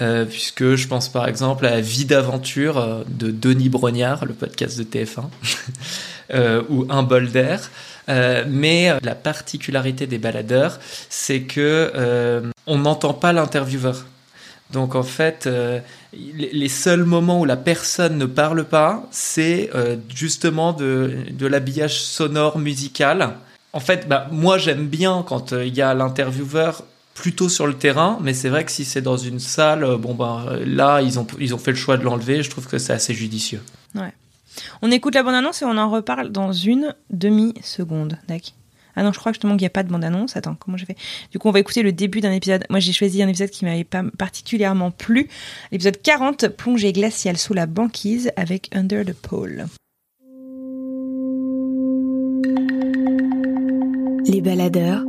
Euh, 0.00 0.24
puisque 0.24 0.76
je 0.76 0.86
pense 0.86 1.08
par 1.08 1.26
exemple 1.26 1.66
à 1.66 1.80
Vie 1.80 2.04
d'aventure 2.04 2.78
euh, 2.78 3.02
de 3.08 3.32
Denis 3.32 3.68
Brognard, 3.68 4.24
le 4.26 4.32
podcast 4.32 4.78
de 4.78 4.84
TF1, 4.84 5.24
euh, 6.34 6.62
ou 6.68 6.86
Un 6.88 7.02
bol 7.02 7.30
d'air. 7.30 7.70
mais 8.06 8.96
la 9.02 9.14
particularité 9.14 10.06
des 10.06 10.18
baladeurs, 10.18 10.78
c'est 11.08 11.42
que 11.42 12.42
on 12.66 12.78
n'entend 12.78 13.14
pas 13.14 13.32
l'intervieweur. 13.32 14.06
Donc 14.72 14.94
en 14.94 15.02
fait, 15.02 15.48
les 16.12 16.68
seuls 16.68 17.04
moments 17.04 17.40
où 17.40 17.44
la 17.44 17.56
personne 17.56 18.18
ne 18.18 18.26
parle 18.26 18.64
pas, 18.64 19.06
c'est 19.10 19.70
justement 20.14 20.72
de, 20.72 21.16
de 21.30 21.46
l'habillage 21.46 22.02
sonore 22.02 22.58
musical. 22.58 23.34
En 23.72 23.80
fait, 23.80 24.08
bah, 24.08 24.28
moi 24.30 24.58
j'aime 24.58 24.86
bien 24.86 25.24
quand 25.26 25.52
il 25.52 25.74
y 25.74 25.80
a 25.80 25.94
l'intervieweur 25.94 26.82
plutôt 27.18 27.48
sur 27.48 27.66
le 27.66 27.74
terrain, 27.74 28.18
mais 28.22 28.32
c'est 28.32 28.48
vrai 28.48 28.64
que 28.64 28.70
si 28.70 28.84
c'est 28.84 29.02
dans 29.02 29.16
une 29.16 29.40
salle, 29.40 29.84
euh, 29.84 29.96
bon 29.98 30.14
ben 30.14 30.46
là 30.64 31.02
ils 31.02 31.18
ont 31.18 31.26
ils 31.38 31.54
ont 31.54 31.58
fait 31.58 31.72
le 31.72 31.76
choix 31.76 31.96
de 31.96 32.04
l'enlever. 32.04 32.42
Je 32.42 32.50
trouve 32.50 32.66
que 32.68 32.78
c'est 32.78 32.92
assez 32.92 33.12
judicieux. 33.12 33.60
Ouais. 33.94 34.12
On 34.82 34.90
écoute 34.90 35.14
la 35.14 35.22
bande 35.22 35.34
annonce 35.34 35.62
et 35.62 35.64
on 35.64 35.76
en 35.76 35.90
reparle 35.90 36.30
dans 36.30 36.52
une 36.52 36.94
demi 37.10 37.54
seconde, 37.62 38.18
d'accord 38.28 38.52
ah 38.98 39.04
non, 39.04 39.12
je 39.12 39.18
crois 39.20 39.30
justement 39.30 39.52
qu'il 39.52 39.62
n'y 39.62 39.68
a 39.68 39.70
pas 39.70 39.84
de 39.84 39.92
bande-annonce. 39.92 40.36
Attends, 40.36 40.56
comment 40.56 40.76
j'ai 40.76 40.84
fait? 40.84 40.96
Du 41.30 41.38
coup, 41.38 41.46
on 41.46 41.52
va 41.52 41.60
écouter 41.60 41.84
le 41.84 41.92
début 41.92 42.20
d'un 42.20 42.32
épisode. 42.32 42.64
Moi, 42.68 42.80
j'ai 42.80 42.92
choisi 42.92 43.22
un 43.22 43.28
épisode 43.28 43.50
qui 43.50 43.64
m'avait 43.64 43.84
pas 43.84 44.02
particulièrement 44.18 44.90
plu. 44.90 45.28
L'épisode 45.70 46.02
40, 46.02 46.48
plongée 46.48 46.92
glaciale 46.92 47.38
sous 47.38 47.54
la 47.54 47.66
banquise 47.66 48.32
avec 48.34 48.68
Under 48.74 49.04
the 49.04 49.12
Pole. 49.12 49.66
Les 54.26 54.40
baladeurs 54.40 55.04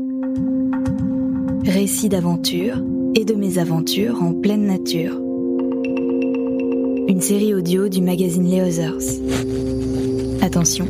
Récits 1.65 2.09
d'aventure 2.09 2.83
et 3.15 3.25
de 3.25 3.33
mes 3.33 3.57
aventures 3.57 4.21
en 4.21 4.33
pleine 4.33 4.67
nature. 4.67 5.19
Une 7.07 7.21
série 7.21 7.55
audio 7.55 7.89
du 7.89 8.03
magazine 8.03 8.47
Les 8.47 8.61
Others. 8.61 10.43
Attention, 10.43 10.85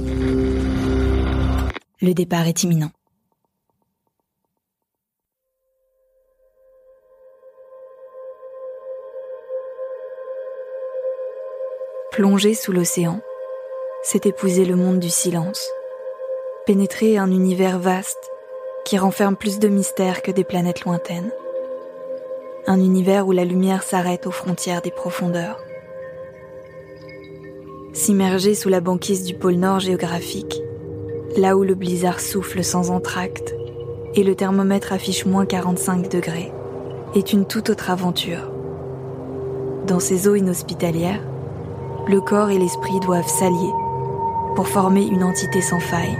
le 2.01 2.13
départ 2.13 2.47
est 2.47 2.63
imminent. 2.63 2.91
Plonger 12.11 12.53
sous 12.53 12.71
l'océan, 12.71 13.21
c'est 14.03 14.25
épouser 14.25 14.65
le 14.65 14.75
monde 14.75 14.99
du 14.99 15.09
silence, 15.09 15.69
pénétrer 16.65 17.17
un 17.17 17.31
univers 17.31 17.79
vaste 17.79 18.29
qui 18.85 18.97
renferme 18.97 19.35
plus 19.35 19.59
de 19.59 19.67
mystères 19.67 20.21
que 20.21 20.31
des 20.31 20.43
planètes 20.43 20.85
lointaines. 20.85 21.31
Un 22.65 22.79
univers 22.79 23.27
où 23.27 23.31
la 23.31 23.45
lumière 23.45 23.83
s'arrête 23.83 24.25
aux 24.25 24.31
frontières 24.31 24.81
des 24.81 24.91
profondeurs. 24.91 25.63
S'immerger 27.93 28.55
sous 28.55 28.69
la 28.69 28.81
banquise 28.81 29.23
du 29.23 29.33
pôle 29.33 29.55
Nord 29.55 29.79
géographique, 29.79 30.61
là 31.37 31.57
où 31.57 31.63
le 31.63 31.75
blizzard 31.75 32.19
souffle 32.19 32.63
sans 32.63 32.91
entracte 32.91 33.55
et 34.15 34.23
le 34.23 34.35
thermomètre 34.35 34.93
affiche 34.93 35.25
moins 35.25 35.45
45 35.45 36.09
degrés, 36.09 36.51
est 37.15 37.33
une 37.33 37.45
toute 37.45 37.69
autre 37.69 37.89
aventure. 37.89 38.51
Dans 39.87 39.99
ces 39.99 40.27
eaux 40.27 40.35
inhospitalières, 40.35 41.23
le 42.07 42.21
corps 42.21 42.49
et 42.49 42.57
l'esprit 42.57 42.99
doivent 42.99 43.27
s'allier 43.27 43.73
pour 44.55 44.67
former 44.67 45.05
une 45.05 45.23
entité 45.23 45.61
sans 45.61 45.79
faille 45.79 46.17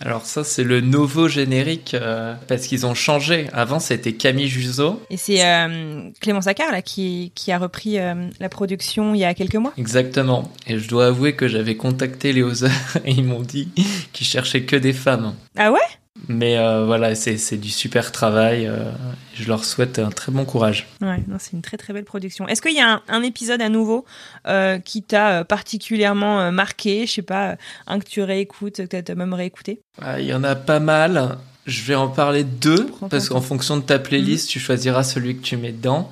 Alors 0.00 0.26
ça 0.26 0.44
c'est 0.44 0.64
le 0.64 0.80
nouveau 0.80 1.28
générique 1.28 1.94
euh, 1.94 2.34
parce 2.46 2.66
qu'ils 2.66 2.86
ont 2.86 2.94
changé. 2.94 3.46
Avant 3.52 3.80
c'était 3.80 4.12
Camille 4.12 4.48
Juzo. 4.48 5.02
Et 5.10 5.16
c'est 5.16 5.44
euh, 5.44 6.10
Clément 6.20 6.40
Saccard 6.40 6.70
là 6.70 6.82
qui, 6.82 7.32
qui 7.34 7.52
a 7.52 7.58
repris 7.58 7.98
euh, 7.98 8.28
la 8.40 8.48
production 8.48 9.14
il 9.14 9.18
y 9.20 9.24
a 9.24 9.34
quelques 9.34 9.56
mois. 9.56 9.72
Exactement. 9.76 10.50
Et 10.66 10.78
je 10.78 10.88
dois 10.88 11.06
avouer 11.06 11.34
que 11.34 11.48
j'avais 11.48 11.76
contacté 11.76 12.32
les 12.32 12.42
Oseurs 12.42 12.70
et 13.04 13.10
ils 13.10 13.24
m'ont 13.24 13.42
dit 13.42 13.68
qu'ils 14.12 14.26
cherchaient 14.26 14.62
que 14.62 14.76
des 14.76 14.92
femmes. 14.92 15.34
Ah 15.56 15.72
ouais? 15.72 15.80
Mais 16.26 16.58
euh, 16.58 16.84
voilà, 16.84 17.14
c'est 17.14 17.56
du 17.56 17.70
super 17.70 18.10
travail. 18.10 18.66
Euh, 18.66 18.90
je 19.38 19.48
leur 19.48 19.64
souhaite 19.64 19.98
un 19.98 20.10
très 20.10 20.32
bon 20.32 20.44
courage. 20.44 20.86
Ouais, 21.00 21.22
c'est 21.38 21.52
une 21.52 21.62
très 21.62 21.76
très 21.76 21.92
belle 21.92 22.04
production. 22.04 22.48
Est-ce 22.48 22.62
qu'il 22.62 22.74
y 22.74 22.80
a 22.80 23.02
un, 23.08 23.22
épisode 23.22 23.60
à 23.62 23.68
nouveau 23.68 24.04
euh, 24.46 24.78
qui 24.78 25.02
t'a 25.02 25.44
particulièrement 25.44 26.50
marqué? 26.52 27.06
Je 27.06 27.12
sais 27.12 27.22
pas, 27.22 27.56
un 27.86 27.98
que 27.98 28.04
tu 28.06 28.22
réécoutes, 28.22 28.86
que 28.88 29.00
tu 29.00 29.12
as 29.12 29.14
même 29.14 29.34
réécouté? 29.34 29.80
Ah, 30.00 30.20
Il 30.20 30.26
y 30.26 30.34
en 30.34 30.44
a 30.44 30.54
pas 30.54 30.80
mal. 30.80 31.38
Je 31.68 31.82
vais 31.82 31.94
en 31.94 32.08
parler 32.08 32.44
deux, 32.44 32.88
parce 33.10 33.28
qu'en 33.28 33.42
fonction 33.42 33.76
de 33.76 33.82
ta 33.82 33.98
playlist, 33.98 34.46
mhm. 34.46 34.52
tu 34.52 34.58
choisiras 34.58 35.02
celui 35.02 35.36
que 35.36 35.42
tu 35.42 35.58
mets 35.58 35.72
dedans. 35.72 36.10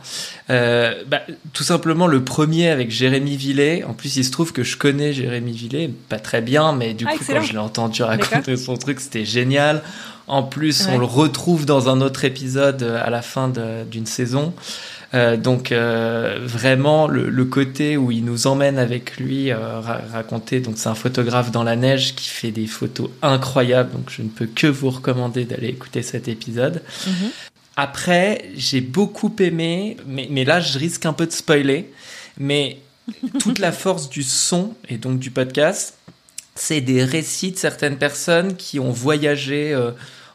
Euh, 0.51 1.03
bah, 1.07 1.23
tout 1.55 1.63
simplement 1.63 2.07
le 2.07 2.23
premier 2.23 2.69
avec 2.69 2.91
Jérémy 2.91 3.39
Villet. 3.39 3.83
En 3.83 3.95
plus, 3.95 4.17
il 4.17 4.25
se 4.25 4.31
trouve 4.31 4.53
que 4.53 4.63
je 4.63 4.77
connais 4.77 5.15
Jérémy 5.15 5.53
Villet, 5.53 5.91
pas 6.11 6.19
très 6.19 6.43
bien, 6.43 6.73
mais 6.73 6.93
du 6.93 7.07
ah, 7.09 7.13
coup, 7.13 7.25
quand 7.27 7.41
je 7.41 7.53
l'ai 7.53 7.59
entendu 7.59 8.03
raconter 8.03 8.59
son 8.59 8.77
truc, 8.77 9.01
c'était 9.01 9.25
génial. 9.25 9.83
En 10.29 10.43
plus, 10.43 10.89
on 10.89 10.99
le 10.99 11.05
retrouve 11.05 11.67
dans 11.67 11.89
un 11.89 12.01
autre 12.01 12.25
épisode 12.25 12.83
à 12.83 13.11
la 13.11 13.23
fin 13.23 13.53
d'une 13.91 14.07
saison. 14.07 14.53
Euh, 15.15 15.37
donc 15.37 15.71
euh, 15.71 16.39
vraiment 16.43 17.07
le, 17.07 17.45
côté 17.45 17.97
où 17.97 18.11
il 18.11 18.25
nous 18.25 18.47
emmène 18.47 18.79
avec 18.79 19.17
lui 19.19 19.51
euh, 19.51 19.81
raconter. 19.81 20.61
Donc 20.61 20.75
c'est 20.79 20.89
un 20.89 20.95
photographe 20.95 21.51
dans 21.51 21.63
la 21.63 21.77
neige 21.77 22.15
qui 22.15 22.29
fait 22.29 22.51
des 22.51 22.67
photos 22.67 23.11
incroyables. 23.23 23.93
Donc 23.93 24.11
je 24.11 24.23
ne 24.23 24.29
peux 24.29 24.47
que 24.47 24.67
vous 24.67 24.91
recommander 24.91 25.45
d'aller 25.45 25.69
écouter 25.69 26.03
cet 26.03 26.29
épisode. 26.29 26.83
Mhm. 27.07 27.31
Après, 27.77 28.51
j'ai 28.57 28.81
beaucoup 28.81 29.35
aimé, 29.39 29.97
mais, 30.07 30.29
mais 30.31 30.45
là 30.45 30.61
je 30.61 30.79
risque 30.79 31.07
un 31.07 31.13
peu 31.13 31.27
de 31.27 31.33
spoiler, 31.33 31.93
mais 32.39 32.79
toute 33.39 33.59
la 33.59 33.73
force 33.85 34.09
du 34.09 34.23
son 34.23 34.75
et 34.89 34.97
donc 34.97 35.19
du 35.19 35.31
podcast, 35.31 35.95
c'est 36.55 36.81
des 36.81 37.05
récits 37.05 37.53
de 37.53 37.59
certaines 37.59 37.99
personnes 37.99 38.57
qui 38.57 38.81
ont 38.81 38.91
voyagé 38.91 39.79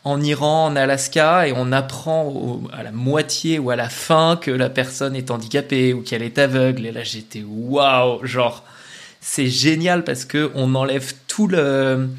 en 0.03 0.21
Iran, 0.21 0.65
en 0.65 0.75
Alaska, 0.75 1.47
et 1.47 1.53
on 1.55 1.71
apprend 1.71 2.61
à 2.73 2.83
la 2.83 2.91
moitié 2.91 3.59
ou 3.59 3.69
à 3.69 3.75
la 3.75 3.89
fin 3.89 4.35
que 4.35 4.51
la 4.51 4.69
personne 4.69 5.15
est 5.15 5.29
handicapée 5.29 5.93
ou 5.93 6.01
qu'elle 6.01 6.23
est 6.23 6.39
aveugle. 6.39 6.85
Et 6.85 6.91
là, 6.91 7.03
j'étais 7.03 7.43
waouh, 7.47 8.25
genre 8.25 8.63
c'est 9.19 9.47
génial 9.47 10.03
parce 10.03 10.25
que 10.25 10.51
on 10.55 10.73
enlève 10.75 11.13
tout 11.27 11.47
le 11.47 12.09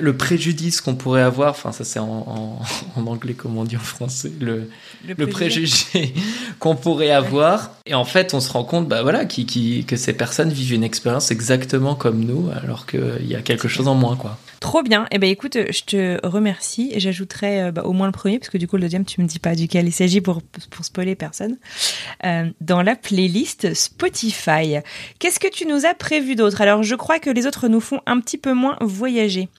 le 0.00 0.16
préjudice 0.16 0.80
qu'on 0.80 0.94
pourrait 0.94 1.22
avoir, 1.22 1.50
enfin 1.50 1.72
ça 1.72 1.84
c'est 1.84 1.98
en, 1.98 2.60
anglais 2.96 3.34
comme 3.34 3.58
on 3.58 3.64
dit 3.64 3.76
en 3.76 3.80
français, 3.80 4.30
le, 4.40 4.70
le, 5.06 5.26
préjugé, 5.26 6.14
qu'on 6.60 6.76
pourrait 6.76 7.10
avoir. 7.10 7.72
Et 7.86 7.94
en 7.94 8.04
fait 8.04 8.34
on 8.34 8.40
se 8.40 8.52
rend 8.52 8.64
compte 8.64 8.88
bah, 8.88 9.02
voilà, 9.02 9.24
qui, 9.24 9.46
qui, 9.46 9.84
que 9.84 9.96
ces 9.96 10.12
personnes 10.12 10.50
vivent 10.50 10.74
une 10.74 10.84
expérience 10.84 11.30
exactement 11.30 11.94
comme 11.94 12.24
nous 12.24 12.50
alors 12.62 12.86
qu'il 12.86 13.26
y 13.26 13.34
a 13.34 13.42
quelque 13.42 13.68
chose 13.68 13.88
en 13.88 13.94
moins. 13.94 14.16
quoi. 14.16 14.38
Trop 14.64 14.82
bien. 14.82 15.04
Eh 15.10 15.18
ben 15.18 15.28
écoute, 15.28 15.58
je 15.70 15.82
te 15.82 16.26
remercie 16.26 16.94
j'ajouterai 16.96 17.64
euh, 17.64 17.70
bah, 17.70 17.82
au 17.84 17.92
moins 17.92 18.06
le 18.06 18.12
premier 18.12 18.38
parce 18.38 18.48
que 18.48 18.56
du 18.56 18.66
coup 18.66 18.76
le 18.76 18.82
deuxième 18.82 19.04
tu 19.04 19.20
me 19.20 19.26
dis 19.26 19.38
pas 19.38 19.54
duquel 19.54 19.86
il 19.86 19.92
s'agit 19.92 20.22
pour 20.22 20.40
pour 20.70 20.86
spoiler 20.86 21.14
personne. 21.14 21.58
Euh, 22.24 22.46
dans 22.62 22.80
la 22.80 22.96
playlist 22.96 23.74
Spotify. 23.74 24.78
Qu'est-ce 25.18 25.38
que 25.38 25.48
tu 25.48 25.66
nous 25.66 25.84
as 25.84 25.92
prévu 25.92 26.34
d'autre? 26.34 26.62
Alors 26.62 26.82
je 26.82 26.94
crois 26.94 27.18
que 27.18 27.28
les 27.28 27.46
autres 27.46 27.68
nous 27.68 27.80
font 27.80 28.00
un 28.06 28.18
petit 28.20 28.38
peu 28.38 28.54
moins 28.54 28.78
voyager. 28.80 29.50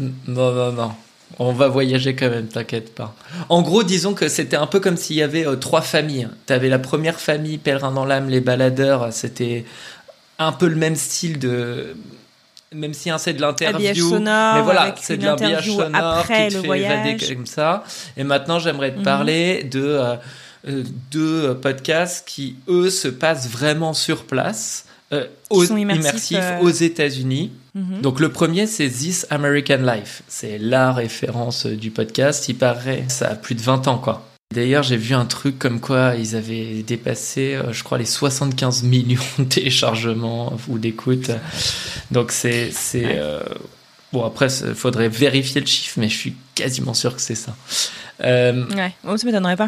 Non 0.00 0.10
non 0.26 0.72
non. 0.72 0.90
On 1.38 1.52
va 1.52 1.68
voyager 1.68 2.16
quand 2.16 2.28
même, 2.28 2.48
t'inquiète 2.48 2.92
pas. 2.92 3.14
En 3.50 3.62
gros, 3.62 3.84
disons 3.84 4.14
que 4.14 4.26
c'était 4.26 4.56
un 4.56 4.66
peu 4.66 4.80
comme 4.80 4.96
s'il 4.96 5.14
y 5.14 5.22
avait 5.22 5.46
euh, 5.46 5.54
trois 5.54 5.80
familles. 5.80 6.28
Tu 6.48 6.52
avais 6.52 6.68
la 6.68 6.80
première 6.80 7.20
famille, 7.20 7.58
Pèlerin 7.58 7.92
dans 7.92 8.04
l'âme, 8.04 8.28
les 8.28 8.40
baladeurs. 8.40 9.12
C'était 9.12 9.64
un 10.40 10.50
peu 10.50 10.66
le 10.66 10.74
même 10.74 10.96
style 10.96 11.38
de 11.38 11.94
même 12.72 12.94
si 12.94 13.10
hein, 13.10 13.18
c'est 13.18 13.32
de 13.32 13.40
l'interview, 13.40 14.18
mais 14.18 14.62
voilà, 14.62 14.94
c'est 15.00 15.16
de 15.16 15.24
l'habillage 15.24 15.70
sonore 15.70 16.22
qui 16.22 16.48
te 16.48 16.62
fait 16.62 16.80
évader 16.80 17.16
comme 17.34 17.46
ça. 17.46 17.84
Et 18.16 18.24
maintenant, 18.24 18.58
j'aimerais 18.58 18.92
te 18.92 18.98
mhm. 18.98 19.04
parler 19.04 19.64
de 19.64 19.82
euh, 19.82 20.16
euh, 20.68 20.84
deux 21.10 21.54
podcasts 21.54 22.26
qui 22.28 22.56
eux 22.68 22.90
se 22.90 23.08
passent 23.08 23.48
vraiment 23.48 23.94
sur 23.94 24.24
place, 24.24 24.84
euh, 25.12 25.26
aux, 25.48 25.64
immersifs, 25.64 26.38
euh. 26.40 26.60
aux 26.60 26.70
États-Unis. 26.70 27.50
Mhm. 27.74 28.00
Donc 28.02 28.20
le 28.20 28.28
premier, 28.28 28.66
c'est 28.66 28.88
This 28.88 29.26
American 29.30 29.78
Life. 29.78 30.22
C'est 30.28 30.58
la 30.58 30.92
référence 30.92 31.66
du 31.66 31.90
podcast. 31.90 32.48
Il 32.48 32.56
paraît, 32.56 33.04
ça 33.08 33.30
a 33.30 33.34
plus 33.34 33.54
de 33.54 33.60
20 33.60 33.88
ans, 33.88 33.98
quoi. 33.98 34.29
D'ailleurs, 34.52 34.82
j'ai 34.82 34.96
vu 34.96 35.14
un 35.14 35.26
truc 35.26 35.60
comme 35.60 35.78
quoi 35.78 36.14
ils 36.18 36.34
avaient 36.34 36.82
dépassé, 36.82 37.54
euh, 37.54 37.72
je 37.72 37.84
crois, 37.84 37.98
les 37.98 38.04
75 38.04 38.82
millions 38.82 39.20
de 39.38 39.44
téléchargements 39.44 40.52
ou 40.66 40.78
d'écoutes. 40.78 41.30
Donc 42.10 42.32
c'est 42.32 42.72
c'est 42.72 43.16
euh, 43.20 43.38
bon 44.12 44.24
après, 44.24 44.48
il 44.66 44.74
faudrait 44.74 45.08
vérifier 45.08 45.60
le 45.60 45.68
chiffre, 45.68 46.00
mais 46.00 46.08
je 46.08 46.16
suis 46.16 46.34
quasiment 46.56 46.94
sûr 46.94 47.14
que 47.14 47.22
c'est 47.22 47.36
ça. 47.36 47.54
Euh, 48.24 48.66
ouais, 48.74 48.92
oh, 49.06 49.16
ça 49.16 49.24
m'étonnerait 49.24 49.54
pas. 49.54 49.66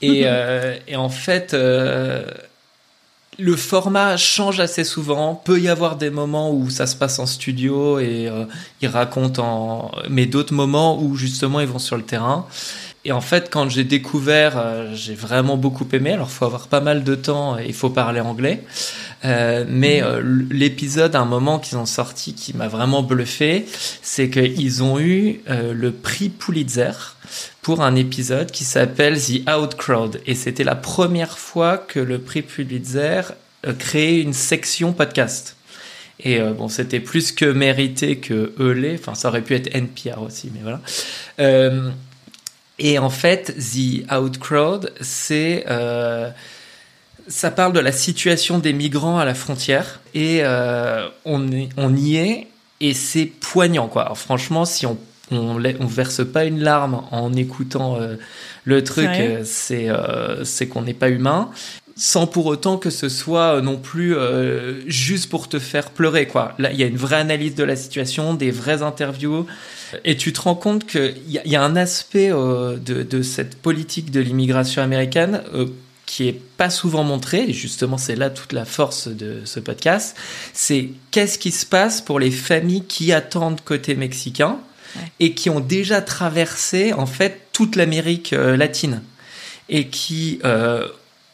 et, 0.00 0.22
euh, 0.24 0.76
et, 0.86 0.94
en 0.94 1.08
fait, 1.08 1.52
euh, 1.52 2.24
le 3.38 3.56
format 3.56 4.16
change 4.16 4.60
assez 4.60 4.84
souvent. 4.84 5.34
Peut 5.34 5.60
y 5.60 5.68
avoir 5.68 5.96
des 5.96 6.10
moments 6.10 6.52
où 6.52 6.70
ça 6.70 6.86
se 6.86 6.96
passe 6.96 7.18
en 7.18 7.26
studio 7.26 7.98
et 7.98 8.28
euh, 8.28 8.44
ils 8.80 8.88
racontent 8.88 9.42
en, 9.42 9.92
mais 10.08 10.26
d'autres 10.26 10.54
moments 10.54 11.00
où 11.02 11.16
justement 11.16 11.60
ils 11.60 11.68
vont 11.68 11.78
sur 11.78 11.96
le 11.96 12.02
terrain. 12.02 12.46
Et 13.06 13.12
en 13.12 13.20
fait, 13.20 13.50
quand 13.52 13.68
j'ai 13.68 13.84
découvert, 13.84 14.58
euh, 14.58 14.92
j'ai 14.92 15.14
vraiment 15.14 15.56
beaucoup 15.56 15.86
aimé. 15.92 16.14
Alors, 16.14 16.28
faut 16.28 16.44
avoir 16.44 16.66
pas 16.66 16.80
mal 16.80 17.04
de 17.04 17.14
temps 17.14 17.56
et 17.56 17.66
il 17.68 17.72
faut 17.72 17.88
parler 17.88 18.18
anglais. 18.18 18.64
Euh, 19.24 19.64
mais 19.68 20.02
euh, 20.02 20.20
l'épisode, 20.50 21.14
à 21.14 21.20
un 21.20 21.24
moment 21.24 21.60
qu'ils 21.60 21.78
ont 21.78 21.86
sorti, 21.86 22.34
qui 22.34 22.56
m'a 22.56 22.66
vraiment 22.66 23.04
bluffé, 23.04 23.64
c'est 24.02 24.28
qu'ils 24.28 24.82
ont 24.82 24.98
eu 24.98 25.40
le 25.46 25.92
prix 25.92 26.30
Pulitzer 26.30 26.90
pour 27.62 27.80
un 27.80 27.94
épisode 27.94 28.50
qui 28.50 28.64
s'appelle 28.64 29.22
The 29.22 29.48
Outcrowd. 29.48 30.20
Et 30.26 30.34
c'était 30.34 30.64
la 30.64 30.74
première 30.74 31.38
fois 31.38 31.78
que 31.78 32.00
le 32.00 32.18
prix 32.18 32.42
Pulitzer 32.42 33.20
créait 33.78 34.20
une 34.20 34.32
section 34.32 34.92
podcast. 34.92 35.54
Et 36.18 36.40
bon, 36.40 36.68
c'était 36.68 36.98
plus 36.98 37.30
que 37.30 37.44
mérité 37.44 38.18
que 38.18 38.52
Eulé. 38.58 38.96
Enfin, 38.98 39.14
ça 39.14 39.28
aurait 39.28 39.42
pu 39.42 39.54
être 39.54 39.72
NPR 39.72 40.22
aussi, 40.22 40.50
mais 40.52 40.62
voilà. 40.62 40.80
Et 42.78 42.98
en 42.98 43.10
fait, 43.10 43.54
The 43.56 44.12
Outcrowd, 44.12 44.92
c'est 45.00 45.64
euh, 45.68 46.30
ça 47.26 47.50
parle 47.50 47.72
de 47.72 47.80
la 47.80 47.92
situation 47.92 48.58
des 48.58 48.72
migrants 48.72 49.18
à 49.18 49.24
la 49.24 49.34
frontière 49.34 50.00
et 50.14 50.40
euh, 50.42 51.08
on, 51.24 51.50
est, 51.50 51.70
on 51.76 51.96
y 51.96 52.16
est 52.16 52.48
et 52.80 52.92
c'est 52.92 53.26
poignant 53.26 53.88
quoi. 53.88 54.02
Alors, 54.02 54.18
franchement, 54.18 54.64
si 54.64 54.86
on 54.86 54.98
on, 55.30 55.60
on 55.80 55.86
verse 55.86 56.24
pas 56.24 56.44
une 56.44 56.60
larme 56.60 57.02
en 57.10 57.32
écoutant 57.32 58.00
euh, 58.00 58.16
le 58.64 58.84
truc, 58.84 59.10
c'est 59.44 59.88
euh, 59.88 60.44
c'est 60.44 60.68
qu'on 60.68 60.82
n'est 60.82 60.94
pas 60.94 61.08
humain 61.08 61.50
sans 61.98 62.26
pour 62.26 62.44
autant 62.44 62.76
que 62.76 62.90
ce 62.90 63.08
soit 63.08 63.62
non 63.62 63.78
plus 63.78 64.14
euh, 64.14 64.82
juste 64.86 65.30
pour 65.30 65.48
te 65.48 65.58
faire 65.58 65.90
pleurer 65.90 66.26
quoi. 66.26 66.54
Là, 66.58 66.70
il 66.70 66.78
y 66.78 66.82
a 66.82 66.86
une 66.86 66.96
vraie 66.96 67.16
analyse 67.16 67.54
de 67.54 67.64
la 67.64 67.74
situation, 67.74 68.34
des 68.34 68.50
vraies 68.50 68.82
interviews, 68.82 69.46
et 70.04 70.16
tu 70.16 70.32
te 70.32 70.40
rends 70.40 70.54
compte 70.54 70.86
qu'il 70.86 71.16
y, 71.28 71.40
y, 71.44 71.56
a 71.56 71.62
un 71.62 71.76
aspect 71.76 72.32
euh, 72.32 72.76
de, 72.76 73.02
de, 73.02 73.22
cette 73.22 73.56
politique 73.56 74.10
de 74.10 74.20
l'immigration 74.20 74.82
américaine 74.82 75.42
euh, 75.54 75.66
qui 76.06 76.28
est 76.28 76.40
pas 76.56 76.70
souvent 76.70 77.04
montré, 77.04 77.44
et 77.48 77.52
justement 77.52 77.98
c'est 77.98 78.16
là 78.16 78.30
toute 78.30 78.52
la 78.52 78.64
force 78.64 79.08
de 79.08 79.42
ce 79.44 79.60
podcast, 79.60 80.16
c'est 80.52 80.90
qu'est-ce 81.10 81.38
qui 81.38 81.50
se 81.50 81.66
passe 81.66 82.00
pour 82.00 82.20
les 82.20 82.30
familles 82.30 82.84
qui 82.84 83.12
attendent 83.12 83.60
côté 83.60 83.94
mexicain 83.94 84.58
ouais. 84.96 85.02
et 85.20 85.34
qui 85.34 85.50
ont 85.50 85.60
déjà 85.60 86.00
traversé 86.02 86.92
en 86.92 87.06
fait 87.06 87.48
toute 87.52 87.76
l'Amérique 87.76 88.32
euh, 88.32 88.56
latine 88.56 89.02
et 89.68 89.88
qui 89.88 90.40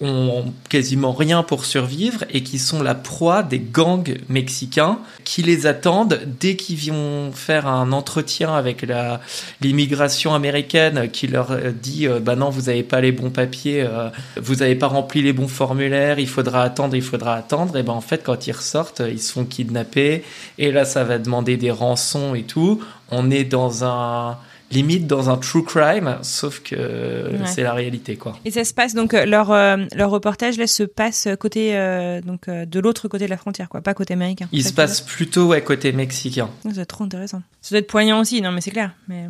ont 0.02 0.52
quasiment 0.68 1.12
rien 1.12 1.42
pour 1.42 1.64
survivre 1.64 2.24
et 2.30 2.42
qui 2.42 2.58
sont 2.58 2.82
la 2.82 2.94
proie 2.94 3.42
des 3.42 3.60
gangs 3.60 4.18
mexicains 4.28 4.98
qui 5.24 5.42
les 5.42 5.66
attendent 5.66 6.20
dès 6.40 6.56
qu'ils 6.56 6.92
vont 6.92 7.32
faire 7.32 7.66
un 7.66 7.92
entretien 7.92 8.54
avec 8.54 8.82
la 8.82 9.20
l'immigration 9.60 10.34
américaine 10.34 11.08
qui 11.10 11.26
leur 11.26 11.56
dit 11.80 12.06
euh, 12.06 12.20
bah 12.20 12.36
non 12.36 12.50
vous 12.50 12.68
avez 12.68 12.82
pas 12.82 13.00
les 13.00 13.12
bons 13.12 13.30
papiers 13.30 13.82
euh, 13.82 14.10
vous 14.36 14.62
avez 14.62 14.74
pas 14.74 14.88
rempli 14.88 15.22
les 15.22 15.32
bons 15.32 15.48
formulaires 15.48 16.18
il 16.18 16.28
faudra 16.28 16.62
attendre 16.62 16.96
il 16.96 17.02
faudra 17.02 17.34
attendre. 17.34 17.76
Et 17.76 17.82
ben 17.82 17.92
en 17.92 18.00
fait 18.00 18.22
quand 18.24 18.46
ils 18.46 18.52
ressortent 18.52 19.02
ils 19.08 19.20
se 19.20 19.32
font 19.32 19.44
kidnapper. 19.44 20.24
Et 20.58 20.72
là 20.72 20.84
ça 20.84 21.04
va 21.04 21.18
demander 21.18 21.56
des 21.56 21.70
rançons 21.70 22.34
et 22.34 22.42
tout. 22.42 22.82
On 23.10 23.30
est 23.30 23.44
dans 23.44 23.84
un 23.84 24.38
limite 24.72 25.06
dans 25.06 25.30
un 25.30 25.36
true 25.36 25.64
crime, 25.64 26.18
sauf 26.22 26.60
que 26.60 26.74
ouais. 26.74 27.46
c'est 27.46 27.62
la 27.62 27.72
réalité, 27.72 28.16
quoi. 28.16 28.38
Et 28.44 28.50
ça 28.50 28.64
se 28.64 28.74
passe 28.74 28.94
donc 28.94 29.12
leur 29.12 29.50
euh, 29.50 29.76
leur 29.94 30.10
reportage 30.10 30.58
là 30.58 30.66
se 30.66 30.82
passe 30.82 31.28
côté 31.38 31.76
euh, 31.76 32.20
donc 32.20 32.48
euh, 32.48 32.64
de 32.64 32.80
l'autre 32.80 33.08
côté 33.08 33.24
de 33.26 33.30
la 33.30 33.36
frontière, 33.36 33.68
quoi, 33.68 33.80
pas 33.80 33.94
côté 33.94 34.14
américain. 34.14 34.48
Il 34.52 34.64
se 34.64 34.72
passe 34.72 35.00
plutôt 35.00 35.48
ouais 35.48 35.62
côté 35.62 35.92
mexicain. 35.92 36.48
C'est 36.72 36.86
trop 36.86 37.04
intéressant. 37.04 37.42
Ça 37.60 37.74
doit 37.74 37.80
être 37.80 37.86
poignant 37.86 38.20
aussi, 38.20 38.40
non 38.40 38.52
mais 38.52 38.60
c'est 38.60 38.70
clair. 38.70 38.92
Mais 39.08 39.28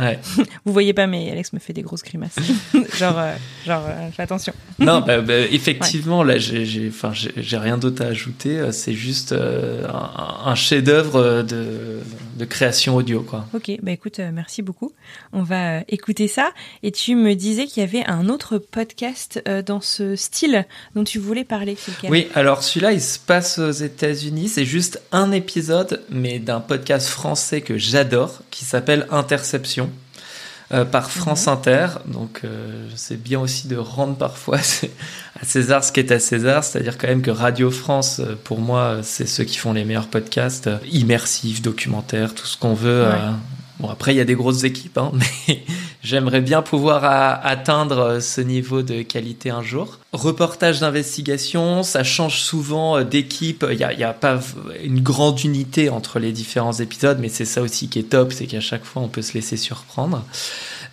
Ouais. 0.00 0.18
Vous 0.64 0.72
voyez 0.72 0.92
pas, 0.92 1.06
mais 1.06 1.30
Alex 1.30 1.52
me 1.52 1.58
fait 1.58 1.72
des 1.72 1.82
grosses 1.82 2.02
grimaces. 2.02 2.36
genre, 2.96 3.18
euh, 3.18 3.34
genre, 3.66 3.84
euh, 3.86 4.10
fais 4.10 4.22
attention. 4.22 4.52
non, 4.78 5.00
bah, 5.06 5.20
bah, 5.20 5.38
effectivement, 5.50 6.20
ouais. 6.20 6.34
là, 6.34 6.38
j'ai, 6.38 6.88
enfin, 6.88 7.12
j'ai 7.12 7.56
rien 7.56 7.78
d'autre 7.78 8.02
à 8.02 8.08
ajouter. 8.08 8.60
C'est 8.72 8.94
juste 8.94 9.32
euh, 9.32 9.86
un, 9.88 10.50
un 10.50 10.54
chef-d'œuvre 10.54 11.42
de, 11.42 12.00
de 12.38 12.44
création 12.44 12.96
audio, 12.96 13.20
quoi. 13.22 13.46
Ok, 13.52 13.70
bah 13.82 13.90
écoute, 13.90 14.20
euh, 14.20 14.30
merci 14.32 14.62
beaucoup. 14.62 14.92
On 15.32 15.42
va 15.42 15.78
euh, 15.78 15.80
écouter 15.88 16.28
ça. 16.28 16.52
Et 16.82 16.92
tu 16.92 17.16
me 17.16 17.34
disais 17.34 17.66
qu'il 17.66 17.82
y 17.82 17.84
avait 17.84 18.04
un 18.06 18.28
autre 18.28 18.58
podcast 18.58 19.42
euh, 19.48 19.60
dans 19.60 19.80
ce 19.80 20.16
style 20.16 20.64
dont 20.94 21.04
tu 21.04 21.18
voulais 21.18 21.44
parler. 21.44 21.76
Oui, 22.08 22.28
alors 22.34 22.62
celui-là, 22.62 22.92
il 22.92 23.02
se 23.02 23.18
passe 23.18 23.58
aux 23.58 23.70
États-Unis. 23.70 24.48
C'est 24.48 24.64
juste 24.64 25.02
un 25.12 25.32
épisode, 25.32 26.02
mais 26.10 26.38
d'un 26.38 26.60
podcast 26.60 27.08
français 27.08 27.60
que 27.60 27.76
j'adore, 27.76 28.40
qui 28.50 28.64
s'appelle 28.64 29.06
Interception. 29.10 29.87
Euh, 30.70 30.84
par 30.84 31.10
France 31.10 31.46
mmh. 31.46 31.50
Inter. 31.50 31.86
Donc 32.06 32.42
euh, 32.44 32.86
c'est 32.94 33.16
bien 33.16 33.40
aussi 33.40 33.68
de 33.68 33.76
rendre 33.76 34.16
parfois 34.16 34.58
à 35.40 35.44
César 35.44 35.82
ce 35.82 35.92
qui 35.92 36.00
est 36.00 36.12
à 36.12 36.18
César, 36.18 36.62
c'est-à-dire 36.62 36.98
quand 36.98 37.08
même 37.08 37.22
que 37.22 37.30
Radio 37.30 37.70
France, 37.70 38.20
euh, 38.20 38.34
pour 38.44 38.60
moi, 38.60 38.98
c'est 39.02 39.26
ceux 39.26 39.44
qui 39.44 39.56
font 39.56 39.72
les 39.72 39.86
meilleurs 39.86 40.08
podcasts, 40.08 40.68
immersifs, 40.92 41.62
documentaires, 41.62 42.34
tout 42.34 42.44
ce 42.44 42.58
qu'on 42.58 42.74
veut. 42.74 43.04
Ouais. 43.04 43.16
Bon, 43.80 43.88
après, 43.88 44.12
il 44.12 44.18
y 44.18 44.20
a 44.20 44.24
des 44.24 44.34
grosses 44.34 44.64
équipes, 44.64 44.98
hein, 44.98 45.12
mais 45.48 45.64
j'aimerais 46.02 46.40
bien 46.40 46.62
pouvoir 46.62 47.04
à, 47.04 47.34
atteindre 47.46 48.20
ce 48.20 48.40
niveau 48.40 48.82
de 48.82 49.02
qualité 49.02 49.50
un 49.50 49.62
jour. 49.62 49.98
Reportage 50.12 50.80
d'investigation, 50.80 51.82
ça 51.82 52.02
change 52.04 52.40
souvent 52.40 53.02
d'équipe. 53.02 53.64
Il 53.70 53.76
n'y 53.76 54.04
a, 54.04 54.12
pas 54.12 54.40
une 54.82 55.00
grande 55.00 55.42
unité 55.44 55.90
entre 55.90 56.18
les 56.18 56.32
différents 56.32 56.72
épisodes, 56.72 57.18
mais 57.20 57.28
c'est 57.28 57.44
ça 57.44 57.62
aussi 57.62 57.88
qui 57.88 57.98
est 57.98 58.10
top, 58.10 58.32
c'est 58.32 58.46
qu'à 58.46 58.60
chaque 58.60 58.84
fois, 58.84 59.02
on 59.02 59.08
peut 59.08 59.22
se 59.22 59.34
laisser 59.34 59.56
surprendre. 59.56 60.24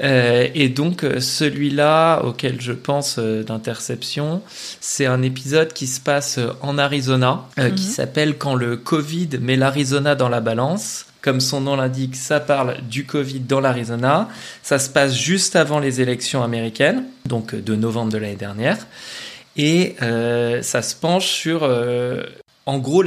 Euh, 0.02 0.48
et 0.54 0.70
donc, 0.70 1.06
celui-là, 1.20 2.22
auquel 2.24 2.60
je 2.60 2.74
pense 2.74 3.16
euh, 3.18 3.44
d'interception, 3.44 4.42
c'est 4.82 5.06
un 5.06 5.22
épisode 5.22 5.74
qui 5.74 5.88
se 5.88 6.00
passe 6.00 6.40
en 6.62 6.78
Arizona, 6.78 7.46
euh, 7.58 7.70
mm 7.70 7.72
-hmm. 7.72 7.76
qui 7.76 7.84
s'appelle 7.84 8.38
Quand 8.38 8.56
le 8.56 8.78
Covid 8.78 9.30
met 9.42 9.56
l'Arizona 9.56 10.16
dans 10.16 10.30
la 10.30 10.42
balance 10.42 11.06
comme 11.26 11.42
son 11.42 11.62
nom 11.62 11.76
l'indique, 11.76 12.16
ça 12.16 12.40
parle 12.40 12.78
du 12.88 13.04
Covid 13.04 13.40
dans 13.40 13.60
l'Arizona. 13.60 14.30
Ça 14.62 14.78
se 14.78 14.92
passe 14.92 15.16
juste 15.16 15.56
avant 15.56 15.80
les 15.80 16.00
élections 16.00 16.44
américaines, 16.44 17.06
donc 17.26 17.56
de 17.56 17.76
novembre 17.76 18.12
de 18.12 18.20
l'année 18.20 18.36
dernière. 18.36 18.78
Et 19.58 19.96
euh, 20.04 20.62
ça 20.62 20.84
se 20.84 20.94
penche 20.94 21.26
sur, 21.26 21.64
euh, 21.64 22.22
en 22.68 22.78
gros, 22.78 23.04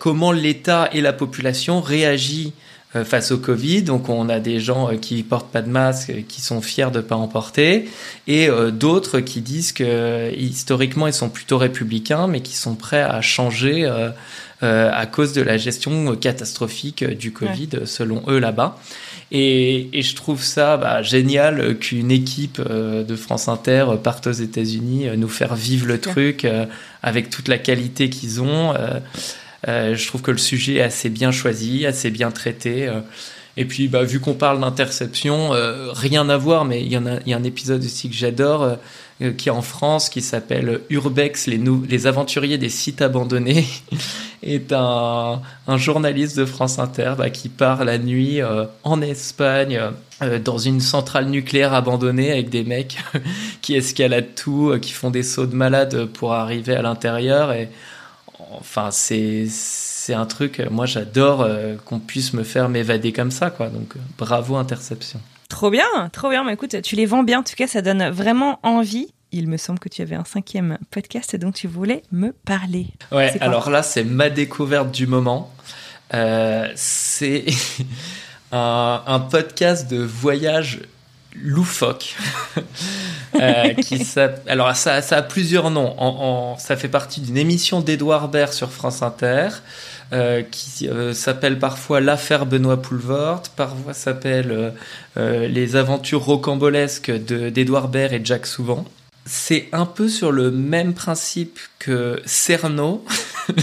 comment 0.00 0.32
l'État 0.32 0.88
et 0.92 1.00
la 1.00 1.12
population 1.12 1.80
réagissent 1.80 2.54
euh, 2.96 3.04
face 3.04 3.32
au 3.32 3.38
Covid. 3.38 3.82
Donc 3.82 4.08
on 4.08 4.28
a 4.28 4.38
des 4.38 4.60
gens 4.60 4.88
euh, 4.88 4.96
qui 4.96 5.22
portent 5.24 5.50
pas 5.50 5.62
de 5.62 5.68
masque, 5.68 6.12
qui 6.28 6.40
sont 6.40 6.60
fiers 6.60 6.92
de 6.92 7.00
pas 7.00 7.16
en 7.16 7.26
porter, 7.26 7.88
et 8.28 8.48
euh, 8.48 8.70
d'autres 8.70 9.18
qui 9.18 9.40
disent 9.40 9.72
que 9.72 10.32
historiquement 10.36 11.08
ils 11.08 11.12
sont 11.12 11.28
plutôt 11.28 11.58
républicains, 11.58 12.28
mais 12.28 12.40
qui 12.40 12.54
sont 12.54 12.76
prêts 12.76 13.02
à 13.02 13.20
changer 13.20 13.90
euh, 14.64 14.90
à 14.92 15.06
cause 15.06 15.32
de 15.32 15.42
la 15.42 15.56
gestion 15.56 16.16
catastrophique 16.16 17.04
du 17.04 17.32
Covid, 17.32 17.68
ouais. 17.72 17.86
selon 17.86 18.22
eux 18.28 18.38
là-bas. 18.38 18.78
Et, 19.30 19.88
et, 19.92 20.02
je 20.02 20.16
trouve 20.16 20.42
ça 20.42 20.76
bah, 20.76 21.02
génial 21.02 21.78
qu'une 21.78 22.10
équipe 22.10 22.60
euh, 22.68 23.04
de 23.04 23.16
France 23.16 23.48
Inter 23.48 23.86
parte 24.02 24.26
aux 24.26 24.32
États-Unis 24.32 25.06
nous 25.16 25.28
faire 25.28 25.54
vivre 25.54 25.86
le 25.86 26.00
truc 26.00 26.44
euh, 26.44 26.66
avec 27.02 27.30
toute 27.30 27.48
la 27.48 27.58
qualité 27.58 28.10
qu'ils 28.10 28.40
ont. 28.40 28.74
je 29.66 30.06
trouve 30.06 30.22
que 30.22 30.30
le 30.30 30.38
sujet 30.38 30.76
est 30.76 30.82
assez 30.82 31.10
bien 31.10 31.30
choisi, 31.30 31.86
assez 31.86 32.10
bien 32.10 32.30
traité. 32.30 32.90
Et 33.56 33.64
puis, 33.64 33.88
bah, 33.88 34.02
vu 34.02 34.20
qu'on 34.20 34.34
parle 34.34 34.60
d'interception, 34.60 35.54
euh, 35.54 35.92
rien 35.92 36.28
à 36.28 36.36
voir, 36.36 36.64
mais 36.64 36.82
il 36.82 36.92
y, 36.92 36.96
en 36.96 37.06
a, 37.06 37.20
il 37.24 37.28
y 37.28 37.34
a 37.34 37.36
un 37.36 37.44
épisode 37.44 37.84
aussi 37.84 38.08
que 38.08 38.16
j'adore, 38.16 38.62
euh, 38.62 38.74
qui 39.20 39.48
est 39.48 39.52
en 39.52 39.62
France, 39.62 40.08
qui 40.08 40.20
s'appelle 40.20 40.80
Urbex, 40.90 41.46
les, 41.46 42.06
aventuriers 42.06 42.58
des 42.58 42.68
sites 42.68 43.00
abandonnés, 43.00 43.64
est 44.42 44.72
un, 44.72 45.40
journaliste 45.76 46.36
de 46.36 46.44
France 46.44 46.78
Inter 46.78 47.14
bah, 47.16 47.30
qui 47.30 47.48
part 47.48 47.84
la 47.84 47.98
nuit 47.98 48.42
euh, 48.42 48.64
en 48.82 49.00
Espagne, 49.00 49.80
euh, 50.22 50.38
dans 50.38 50.58
une 50.58 50.80
centrale 50.80 51.26
nucléaire 51.26 51.74
abandonnée, 51.74 52.32
avec 52.32 52.50
des 52.50 52.64
mecs 52.64 52.98
qui 53.62 53.74
escaladent 53.76 54.34
tout, 54.34 54.76
qui 54.82 54.92
font 54.92 55.10
des 55.10 55.22
sauts 55.22 55.46
de 55.46 55.54
malade 55.54 56.06
pour 56.06 56.34
arriver 56.34 56.74
à 56.74 56.82
l'intérieur. 56.82 57.52
Et 57.52 57.68
enfin, 58.50 58.90
c'est 58.90 59.48
un 60.08 60.26
truc, 60.26 60.60
moi 60.70 60.86
j'adore 60.86 61.48
qu'on 61.84 61.98
puisse 61.98 62.34
me 62.34 62.42
faire 62.42 62.68
m'évader 62.68 63.12
comme 63.12 63.30
ça, 63.30 63.50
quoi. 63.50 63.68
Donc 63.68 63.94
bravo 64.18 64.56
Interception. 64.56 65.20
Trop 65.48 65.70
bien, 65.70 65.84
trop 66.12 66.30
bien. 66.30 66.44
Mais 66.44 66.54
écoute, 66.54 66.82
tu 66.82 66.96
les 66.96 67.06
vends 67.06 67.22
bien. 67.22 67.40
En 67.40 67.42
tout 67.42 67.54
cas, 67.56 67.66
ça 67.66 67.82
donne 67.82 68.08
vraiment 68.10 68.60
envie. 68.62 69.12
Il 69.32 69.48
me 69.48 69.56
semble 69.56 69.78
que 69.78 69.88
tu 69.88 70.02
avais 70.02 70.14
un 70.14 70.24
cinquième 70.24 70.78
podcast 70.90 71.34
dont 71.36 71.50
tu 71.50 71.66
voulais 71.66 72.02
me 72.12 72.32
parler. 72.32 72.86
Ouais, 73.10 73.36
alors 73.40 73.68
là, 73.68 73.82
c'est 73.82 74.04
ma 74.04 74.30
découverte 74.30 74.92
du 74.92 75.06
moment. 75.06 75.50
Euh, 76.12 76.70
c'est 76.76 77.46
un, 78.52 79.26
podcast 79.30 79.90
de 79.90 80.02
voyage 80.02 80.82
loufoque. 81.34 82.14
euh, 83.34 83.74
qui 83.74 84.06
alors, 84.46 84.74
ça, 84.76 85.02
ça, 85.02 85.16
a 85.16 85.22
plusieurs 85.22 85.70
noms. 85.70 85.94
En, 85.98 86.56
ça 86.58 86.76
fait 86.76 86.88
partie 86.88 87.20
d'une 87.20 87.36
émission 87.36 87.80
d'Edouard 87.80 88.28
Baird 88.28 88.52
sur 88.52 88.70
France 88.70 89.02
Inter. 89.02 89.48
Euh, 90.12 90.42
qui 90.42 90.88
euh, 90.88 91.14
s'appelle 91.14 91.58
parfois 91.58 92.00
L'affaire 92.00 92.46
Benoît 92.46 92.80
Poulvord, 92.80 93.42
parfois 93.56 93.94
s'appelle 93.94 94.74
euh, 95.16 95.48
Les 95.48 95.76
aventures 95.76 96.22
rocambolesques 96.22 97.10
d'Edouard 97.10 97.88
Baird 97.88 98.12
et 98.12 98.20
Jack 98.22 98.46
Souvent. 98.46 98.84
C'est 99.24 99.68
un 99.72 99.86
peu 99.86 100.08
sur 100.08 100.30
le 100.30 100.50
même 100.50 100.92
principe 100.92 101.58
que 101.78 102.20
Cerno, 102.26 103.04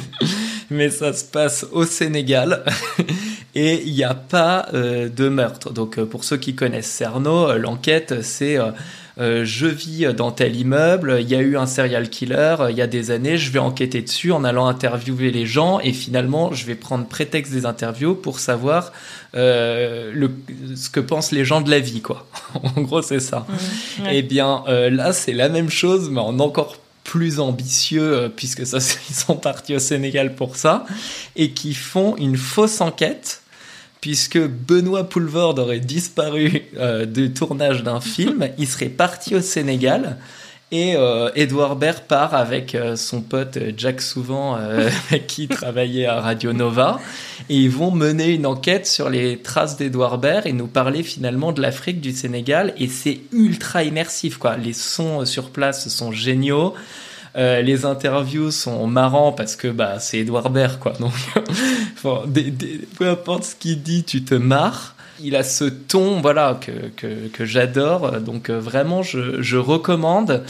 mais 0.72 0.90
ça 0.90 1.14
se 1.14 1.24
passe 1.24 1.66
au 1.72 1.86
Sénégal 1.86 2.66
et 3.56 3.84
il 3.86 3.94
n'y 3.94 4.04
a 4.04 4.16
pas 4.16 4.68
de 4.74 5.30
meurtre. 5.30 5.72
Donc 5.72 6.02
pour 6.04 6.24
ceux 6.24 6.38
qui 6.38 6.56
connaissent 6.56 6.90
Cerno, 6.90 7.56
l'enquête 7.58 8.24
c'est 8.24 8.58
euh, 9.18 9.44
je 9.44 9.68
vis 9.68 10.06
dans 10.16 10.32
tel 10.32 10.56
immeuble, 10.56 11.18
il 11.20 11.30
y 11.30 11.36
a 11.36 11.42
eu 11.42 11.58
un 11.58 11.66
serial 11.66 12.10
killer 12.10 12.56
euh, 12.60 12.72
il 12.72 12.78
y 12.78 12.82
a 12.82 12.88
des 12.88 13.12
années, 13.12 13.38
je 13.38 13.52
vais 13.52 13.60
enquêter 13.60 14.02
dessus 14.02 14.32
en 14.32 14.44
allant 14.44 14.68
interviewer 14.68 15.32
les 15.32 15.46
gens 15.46 15.80
et 15.80 15.92
finalement 15.92 16.54
je 16.54 16.66
vais 16.66 16.76
prendre 16.76 17.06
prétexte 17.06 17.52
des 17.52 17.66
interviews 17.66 18.16
pour 18.16 18.40
savoir 18.40 18.94
euh, 19.36 20.12
le, 20.14 20.32
ce 20.76 20.90
que 20.90 21.00
pensent 21.00 21.32
les 21.32 21.44
gens 21.44 21.62
de 21.62 21.70
la 21.70 21.80
vie, 21.80 22.02
quoi. 22.02 22.26
en 22.64 22.82
gros, 22.82 23.02
c'est 23.02 23.20
ça. 23.20 23.46
Mmh, 23.48 24.06
Et 24.08 24.18
eh 24.20 24.22
bien 24.22 24.64
là, 24.68 25.14
c'est 25.14 25.34
la 25.34 25.50
même 25.50 25.70
chose, 25.70 26.10
mais 26.10 26.22
en 26.22 26.40
encore 26.40 26.78
plus 27.04 27.40
ambitieux, 27.40 28.32
puisque 28.36 28.66
ça, 28.66 28.78
ils 29.10 29.16
sont 29.16 29.36
partis 29.36 29.76
au 29.76 29.80
Sénégal 29.80 30.36
pour 30.36 30.56
ça, 30.56 30.86
et 31.36 31.52
qui 31.52 31.74
font 31.74 32.16
une 32.18 32.38
fausse 32.38 32.80
enquête 32.82 33.41
puisque 34.02 34.40
Benoît 34.40 35.08
Poulvord 35.08 35.60
aurait 35.60 35.80
disparu 35.80 36.64
euh, 36.78 37.06
du 37.06 37.32
tournage 37.32 37.84
d'un 37.84 38.02
film, 38.02 38.50
il 38.58 38.68
serait 38.68 38.90
parti 38.90 39.36
au 39.36 39.42
Sénégal. 39.42 40.18
Et 40.74 40.96
euh, 40.96 41.30
Edouard 41.36 41.76
Baird 41.76 42.04
part 42.08 42.34
avec 42.34 42.76
euh, 42.76 42.96
son 42.96 43.22
pote 43.22 43.58
Jack 43.78 44.02
Souvent, 44.02 44.56
avec 45.10 45.28
qui 45.28 45.44
il 45.44 45.50
travaillait 45.50 46.06
à 46.06 46.22
Radio 46.22 46.54
Nova. 46.54 47.00
Et 47.50 47.58
ils 47.58 47.70
vont 47.70 47.92
mener 47.92 48.30
une 48.30 48.46
enquête 48.46 48.88
sur 48.88 49.10
les 49.10 49.38
traces 49.38 49.78
d'Edouard 49.78 50.18
Baird 50.18 50.48
et 50.48 50.54
nous 50.54 50.68
parler 50.68 51.04
finalement 51.04 51.52
de 51.52 51.62
l'Afrique, 51.62 52.00
du 52.00 52.14
Sénégal. 52.14 52.74
Et 52.78 52.88
c'est 52.88 53.20
ultra 53.34 53.84
immersif, 53.84 54.38
quoi. 54.38 54.56
Les 54.56 54.74
sons 54.74 55.26
sur 55.26 55.50
place 55.50 55.90
sont 55.90 56.14
géniaux. 56.14 56.74
Euh, 57.38 57.62
les 57.62 57.86
interviews 57.86 58.52
sont 58.52 58.88
marrants 58.88 59.32
parce 59.32 59.56
que 59.56 59.68
bah, 59.68 60.00
c'est 60.00 60.20
Edouard 60.20 60.50
Baird, 60.50 60.80
quoi. 60.80 60.94
Donc, 61.00 61.14
peu 62.98 63.10
importe 63.10 63.44
ce 63.46 63.56
qu'il 63.56 63.82
dit, 63.82 64.04
tu 64.04 64.24
te 64.24 64.36
marres. 64.36 64.96
Il 65.24 65.36
a 65.36 65.44
ce 65.44 65.66
ton, 65.66 66.20
voilà, 66.20 66.60
que, 66.60 66.72
que, 66.98 67.28
que 67.28 67.46
j'adore. 67.46 68.20
Donc 68.22 68.50
euh, 68.50 68.60
vraiment, 68.60 69.04
je, 69.04 69.40
je 69.42 69.58
recommande. 69.58 70.44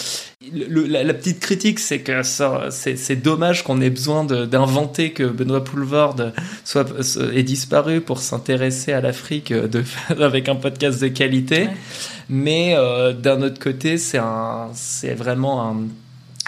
la, 0.50 1.14
petite 1.14 1.42
critique, 1.42 1.78
c'est 1.78 2.00
que 2.00 2.22
c'est 2.24 3.16
dommage 3.18 3.64
qu'on 3.66 3.82
ait 3.82 3.90
besoin 3.90 4.24
d'inventer 4.24 5.12
que 5.12 5.24
Benoît 5.24 5.64
Poulvord 5.64 6.16
soit 6.64 6.88
ait 7.34 7.44
disparu 7.44 8.00
pour 8.00 8.20
s'intéresser 8.20 8.94
à 8.94 9.02
l'Afrique 9.02 9.54
avec 10.10 10.48
un 10.48 10.56
podcast 10.56 11.02
de 11.02 11.10
qualité. 11.10 11.68
Mais 12.30 12.74
euh, 12.78 13.12
d'un 13.12 13.42
autre 13.42 13.60
côté, 13.60 13.98
c'est 13.98 14.20
un, 14.20 14.70
c'est 14.74 15.14
vraiment 15.14 15.70
un 15.70 15.76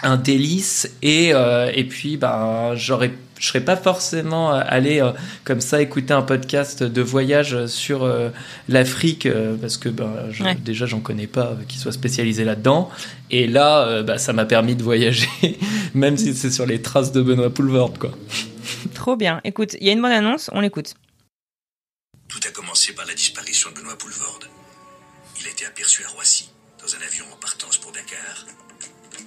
un 0.04 0.16
délice 0.16 0.90
et 1.02 1.34
euh, 1.34 1.70
et 1.74 1.84
puis 1.84 2.16
bah 2.16 2.72
j'aurais 2.76 3.12
je 3.40 3.48
serais 3.48 3.64
pas 3.64 3.76
forcément 3.76 4.52
allé 4.52 5.00
euh, 5.00 5.10
comme 5.44 5.60
ça 5.60 5.82
écouter 5.82 6.14
un 6.14 6.22
podcast 6.22 6.82
de 6.82 7.02
voyage 7.02 7.66
sur 7.66 8.04
euh, 8.04 8.28
l'Afrique 8.68 9.28
parce 9.60 9.76
que 9.76 9.88
bah, 9.88 10.26
déjà 10.64 10.86
j'en 10.86 11.00
connais 11.00 11.26
pas 11.26 11.56
qui 11.66 11.78
soit 11.78 11.92
spécialisé 11.92 12.44
là-dedans 12.44 12.90
et 13.30 13.46
là 13.46 14.02
bah, 14.02 14.18
ça 14.18 14.32
m'a 14.32 14.44
permis 14.44 14.76
de 14.76 14.82
voyager 14.82 15.28
même 15.94 16.16
si 16.16 16.34
c'est 16.34 16.50
sur 16.50 16.66
les 16.66 16.80
traces 16.82 17.12
de 17.12 17.22
Benoît 17.22 17.50
Poulvord 17.50 17.98
quoi. 17.98 18.10
Trop 18.94 19.16
bien. 19.16 19.40
Écoute, 19.44 19.76
il 19.80 19.86
y 19.86 19.90
a 19.90 19.92
une 19.92 20.02
bonne 20.02 20.12
annonce, 20.12 20.50
on 20.52 20.60
l'écoute. 20.60 20.94
Tout 22.28 22.40
a 22.46 22.50
commencé 22.50 22.92
par 22.92 23.06
la 23.06 23.14
disparition 23.14 23.70
de 23.70 23.76
Benoît 23.76 23.96
Poulvord. 23.98 24.40
Il 25.40 25.46
a 25.46 25.50
été 25.50 25.66
aperçu 25.66 26.04
à 26.04 26.08
Roissy 26.08 26.50
dans 26.80 26.94
un 26.94 27.06
avion 27.06 27.24
en 27.32 27.36
partance 27.36 27.78
pour 27.78 27.92
Dakar. 27.92 28.46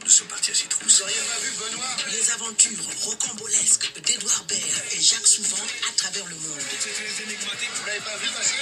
Nous 0.03 0.09
sommes 0.09 0.27
partis 0.27 0.51
à 0.51 0.53
ses 0.55 0.67
trousses. 0.67 0.97
Vous 0.97 1.03
auriez 1.03 1.15
pas 1.15 1.39
vu 1.39 1.51
Benoît 1.59 1.97
Les 2.11 2.31
aventures 2.31 2.85
rocambolesques 3.01 3.91
d'Edouard 4.01 4.43
Baird 4.45 4.83
et 4.91 5.01
Jacques 5.01 5.27
Souvent 5.27 5.63
à 5.89 5.93
travers 5.97 6.25
le 6.27 6.35
monde. 6.35 6.61
C'était 6.79 7.23
énigmatique, 7.23 7.69
vous 7.75 7.85
l'avez 7.87 7.99
pas 7.99 8.17
vu 8.17 8.27
passer 8.31 8.55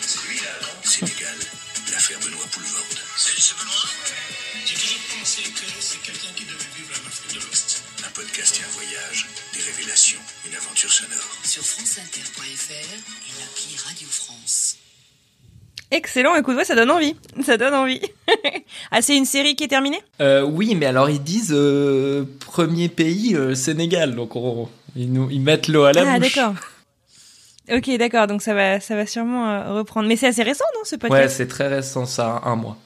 C'est 0.00 0.28
lui 0.28 0.36
là, 0.40 0.52
non 0.62 0.88
Sénégal, 0.90 1.38
l'affaire 1.92 2.20
Benoît 2.20 2.46
Poulvord. 2.52 2.86
C'est 3.16 3.56
Benoît 3.56 3.88
J'ai 4.66 4.74
toujours 4.74 5.18
pensé 5.18 5.42
que 5.42 5.66
c'est 5.80 6.02
quelqu'un 6.02 6.32
qui 6.36 6.44
devait 6.44 6.72
vivre 6.76 6.94
en 7.02 7.06
Afrique 7.08 7.34
de 7.34 7.40
l'Ouest. 7.40 7.82
Un 8.06 8.10
podcast 8.10 8.60
et 8.60 8.64
un 8.64 8.72
voyage, 8.72 9.26
des 9.54 9.62
révélations, 9.62 10.20
une 10.46 10.54
aventure 10.54 10.92
sonore. 10.92 11.38
Sur 11.44 11.64
franceinter.fr 11.64 12.72
et 12.72 13.40
l'appli 13.40 13.76
Radio 13.84 14.08
France. 14.08 14.76
Excellent, 15.94 16.34
écoute, 16.34 16.56
ouais, 16.56 16.64
ça 16.64 16.74
donne 16.74 16.90
envie. 16.90 17.14
Ça 17.44 17.56
donne 17.56 17.72
envie. 17.72 18.00
ah, 18.90 19.00
c'est 19.00 19.16
une 19.16 19.24
série 19.24 19.54
qui 19.54 19.62
est 19.62 19.68
terminée? 19.68 20.00
Euh, 20.20 20.42
Oui, 20.42 20.74
mais 20.74 20.86
alors 20.86 21.08
ils 21.08 21.22
disent 21.22 21.54
euh, 21.54 22.24
premier 22.40 22.88
pays, 22.88 23.36
euh, 23.36 23.54
Sénégal. 23.54 24.16
Donc 24.16 24.32
ils, 24.96 25.12
nous, 25.12 25.30
ils 25.30 25.40
mettent 25.40 25.68
l'eau 25.68 25.84
à 25.84 25.92
la 25.92 26.00
ah, 26.00 26.18
bouche. 26.18 26.36
Ah, 26.36 26.52
d'accord. 27.68 27.78
Ok, 27.78 27.96
d'accord. 27.96 28.26
Donc 28.26 28.42
ça 28.42 28.54
va, 28.54 28.80
ça 28.80 28.96
va 28.96 29.06
sûrement 29.06 29.72
reprendre. 29.72 30.08
Mais 30.08 30.16
c'est 30.16 30.26
assez 30.26 30.42
récent, 30.42 30.64
non, 30.74 30.80
ce 30.82 30.96
podcast? 30.96 31.22
Ouais, 31.22 31.28
c'est 31.28 31.46
très 31.46 31.68
récent, 31.68 32.06
ça, 32.06 32.42
un 32.44 32.56
mois. 32.56 32.76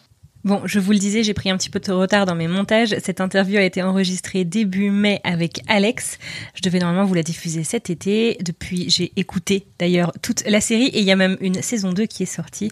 Bon, 0.44 0.62
je 0.64 0.78
vous 0.78 0.92
le 0.92 0.98
disais, 0.98 1.24
j'ai 1.24 1.34
pris 1.34 1.50
un 1.50 1.56
petit 1.56 1.68
peu 1.68 1.80
de 1.80 1.90
retard 1.90 2.24
dans 2.24 2.36
mes 2.36 2.46
montages. 2.46 2.94
Cette 3.02 3.20
interview 3.20 3.58
a 3.58 3.62
été 3.62 3.82
enregistrée 3.82 4.44
début 4.44 4.90
mai 4.90 5.20
avec 5.24 5.62
Alex. 5.66 6.18
Je 6.54 6.62
devais 6.62 6.78
normalement 6.78 7.04
vous 7.04 7.14
la 7.14 7.24
diffuser 7.24 7.64
cet 7.64 7.90
été. 7.90 8.38
Depuis, 8.40 8.88
j'ai 8.88 9.12
écouté 9.16 9.66
d'ailleurs 9.80 10.12
toute 10.22 10.44
la 10.46 10.60
série 10.60 10.86
et 10.86 11.00
il 11.00 11.04
y 11.04 11.10
a 11.10 11.16
même 11.16 11.36
une 11.40 11.60
saison 11.60 11.92
2 11.92 12.06
qui 12.06 12.22
est 12.22 12.26
sortie. 12.26 12.70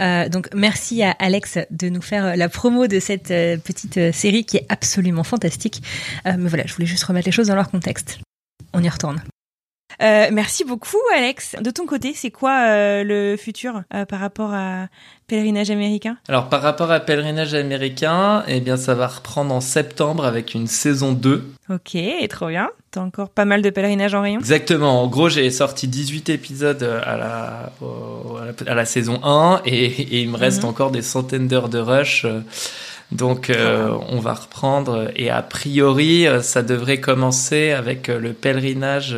Euh, 0.00 0.28
donc 0.28 0.48
merci 0.54 1.02
à 1.02 1.10
Alex 1.10 1.58
de 1.72 1.88
nous 1.88 2.02
faire 2.02 2.36
la 2.36 2.48
promo 2.48 2.86
de 2.86 3.00
cette 3.00 3.32
euh, 3.32 3.56
petite 3.56 3.96
euh, 3.96 4.12
série 4.12 4.44
qui 4.44 4.58
est 4.58 4.66
absolument 4.68 5.24
fantastique. 5.24 5.82
Euh, 6.26 6.36
mais 6.38 6.48
voilà, 6.48 6.64
je 6.66 6.74
voulais 6.74 6.86
juste 6.86 7.04
remettre 7.04 7.26
les 7.26 7.32
choses 7.32 7.48
dans 7.48 7.56
leur 7.56 7.70
contexte. 7.70 8.20
On 8.72 8.82
y 8.82 8.88
retourne. 8.88 9.20
Euh, 10.00 10.28
merci 10.32 10.64
beaucoup, 10.64 10.98
Alex. 11.16 11.56
De 11.60 11.70
ton 11.70 11.86
côté, 11.86 12.12
c'est 12.14 12.30
quoi 12.30 12.66
euh, 12.68 13.02
le 13.02 13.36
futur 13.36 13.82
euh, 13.94 14.04
par 14.04 14.20
rapport 14.20 14.52
à 14.52 14.86
Pèlerinage 15.26 15.70
américain? 15.70 16.16
Alors, 16.28 16.48
par 16.48 16.62
rapport 16.62 16.90
à 16.90 17.00
Pèlerinage 17.00 17.54
américain, 17.54 18.44
eh 18.46 18.60
bien, 18.60 18.76
ça 18.76 18.94
va 18.94 19.08
reprendre 19.08 19.52
en 19.52 19.60
septembre 19.60 20.24
avec 20.24 20.54
une 20.54 20.68
saison 20.68 21.12
2. 21.12 21.44
Ok, 21.70 21.96
trop 22.30 22.48
bien. 22.48 22.70
T'as 22.90 23.00
encore 23.00 23.28
pas 23.28 23.44
mal 23.44 23.60
de 23.60 23.68
pèlerinages 23.70 24.14
en 24.14 24.22
rayon? 24.22 24.38
Exactement. 24.38 25.02
En 25.02 25.08
gros, 25.08 25.28
j'ai 25.28 25.50
sorti 25.50 25.88
18 25.88 26.30
épisodes 26.30 26.82
à 26.82 27.16
la, 27.16 27.72
à 28.66 28.74
la, 28.74 28.84
saison 28.86 29.20
1 29.22 29.62
et, 29.66 30.20
il 30.22 30.30
me 30.30 30.36
reste 30.36 30.62
mhm. 30.62 30.70
encore 30.70 30.90
des 30.90 31.02
centaines 31.02 31.48
d'heures 31.48 31.68
de 31.68 31.78
rush. 31.78 32.24
Donc 33.10 33.48
euh, 33.48 33.90
on 34.10 34.20
va 34.20 34.34
reprendre 34.34 35.10
et 35.16 35.30
a 35.30 35.40
priori 35.40 36.26
ça 36.42 36.62
devrait 36.62 37.00
commencer 37.00 37.70
avec 37.70 38.08
le 38.08 38.34
pèlerinage 38.34 39.16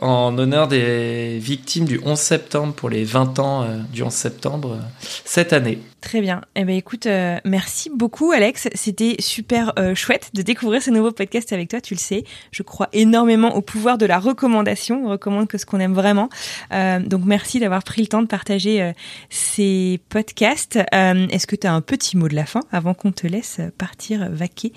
en 0.00 0.36
honneur 0.38 0.68
des 0.68 1.38
victimes 1.38 1.84
du 1.84 2.00
11 2.04 2.18
septembre 2.18 2.74
pour 2.74 2.88
les 2.88 3.04
20 3.04 3.38
ans 3.38 3.62
euh, 3.62 3.78
du 3.92 4.02
11 4.02 4.12
septembre 4.12 4.72
euh, 4.72 5.06
cette 5.24 5.52
année. 5.52 5.80
Très 6.00 6.20
bien. 6.20 6.42
Eh 6.54 6.64
ben 6.64 6.76
écoute, 6.76 7.06
euh, 7.06 7.38
merci 7.44 7.90
beaucoup 7.92 8.30
Alex. 8.30 8.68
C'était 8.74 9.16
super 9.18 9.72
chouette 9.94 10.30
de 10.32 10.42
découvrir 10.42 10.80
ce 10.80 10.90
nouveau 10.90 11.10
podcast 11.10 11.52
avec 11.52 11.68
toi. 11.68 11.80
Tu 11.80 11.94
le 11.94 11.98
sais, 11.98 12.22
je 12.52 12.62
crois 12.62 12.88
énormément 12.92 13.56
au 13.56 13.62
pouvoir 13.62 13.98
de 13.98 14.06
la 14.06 14.20
recommandation. 14.20 15.06
On 15.06 15.10
recommande 15.10 15.48
que 15.48 15.58
ce 15.58 15.66
qu'on 15.66 15.80
aime 15.80 15.94
vraiment. 15.94 16.28
donc 16.70 17.22
merci 17.24 17.58
d'avoir 17.58 17.82
pris 17.82 18.00
le 18.00 18.06
temps 18.06 18.22
de 18.22 18.28
partager 18.28 18.92
ces 19.28 20.00
podcasts. 20.08 20.78
Est-ce 20.92 21.46
que 21.48 21.56
tu 21.56 21.66
as 21.66 21.74
un 21.74 21.80
petit 21.80 22.16
mot 22.16 22.28
de 22.28 22.36
la 22.36 22.46
fin 22.46 22.60
avant 22.70 22.94
qu'on 22.94 23.10
te 23.10 23.26
laisse 23.26 23.60
partir 23.76 24.28
vaquer 24.30 24.72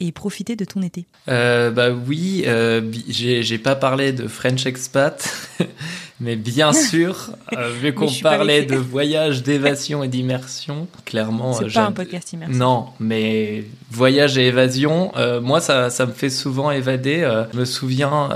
et 0.00 0.12
profiter 0.12 0.56
de 0.56 0.64
ton 0.64 0.80
été? 0.80 1.06
Bah 1.26 1.90
oui, 2.06 2.46
j'ai 3.08 3.58
pas 3.58 3.76
parlé 3.76 4.12
de 4.12 4.26
French 4.38 4.66
expat. 4.66 5.28
Mais 6.20 6.36
bien 6.36 6.72
sûr, 6.90 7.30
euh, 7.56 7.70
vu 7.70 7.92
qu'on 7.92 8.10
parlait 8.22 8.64
de 8.64 8.76
voyage, 8.76 9.42
d'évasion 9.42 10.04
et 10.04 10.08
d'immersion, 10.08 10.86
clairement. 11.04 11.52
C'est 11.52 11.64
euh, 11.64 11.70
pas 11.72 11.86
un 11.86 11.92
podcast 11.92 12.32
immersif. 12.32 12.56
Non, 12.56 12.86
mais 12.98 13.64
voyage 13.90 14.36
et 14.36 14.46
évasion, 14.46 15.12
euh, 15.16 15.40
moi 15.40 15.60
ça, 15.60 15.90
ça 15.90 16.06
me 16.06 16.12
fait 16.12 16.30
souvent 16.30 16.70
évader. 16.70 17.20
Euh, 17.22 17.44
je 17.52 17.58
me 17.58 17.64
souviens 17.64 18.30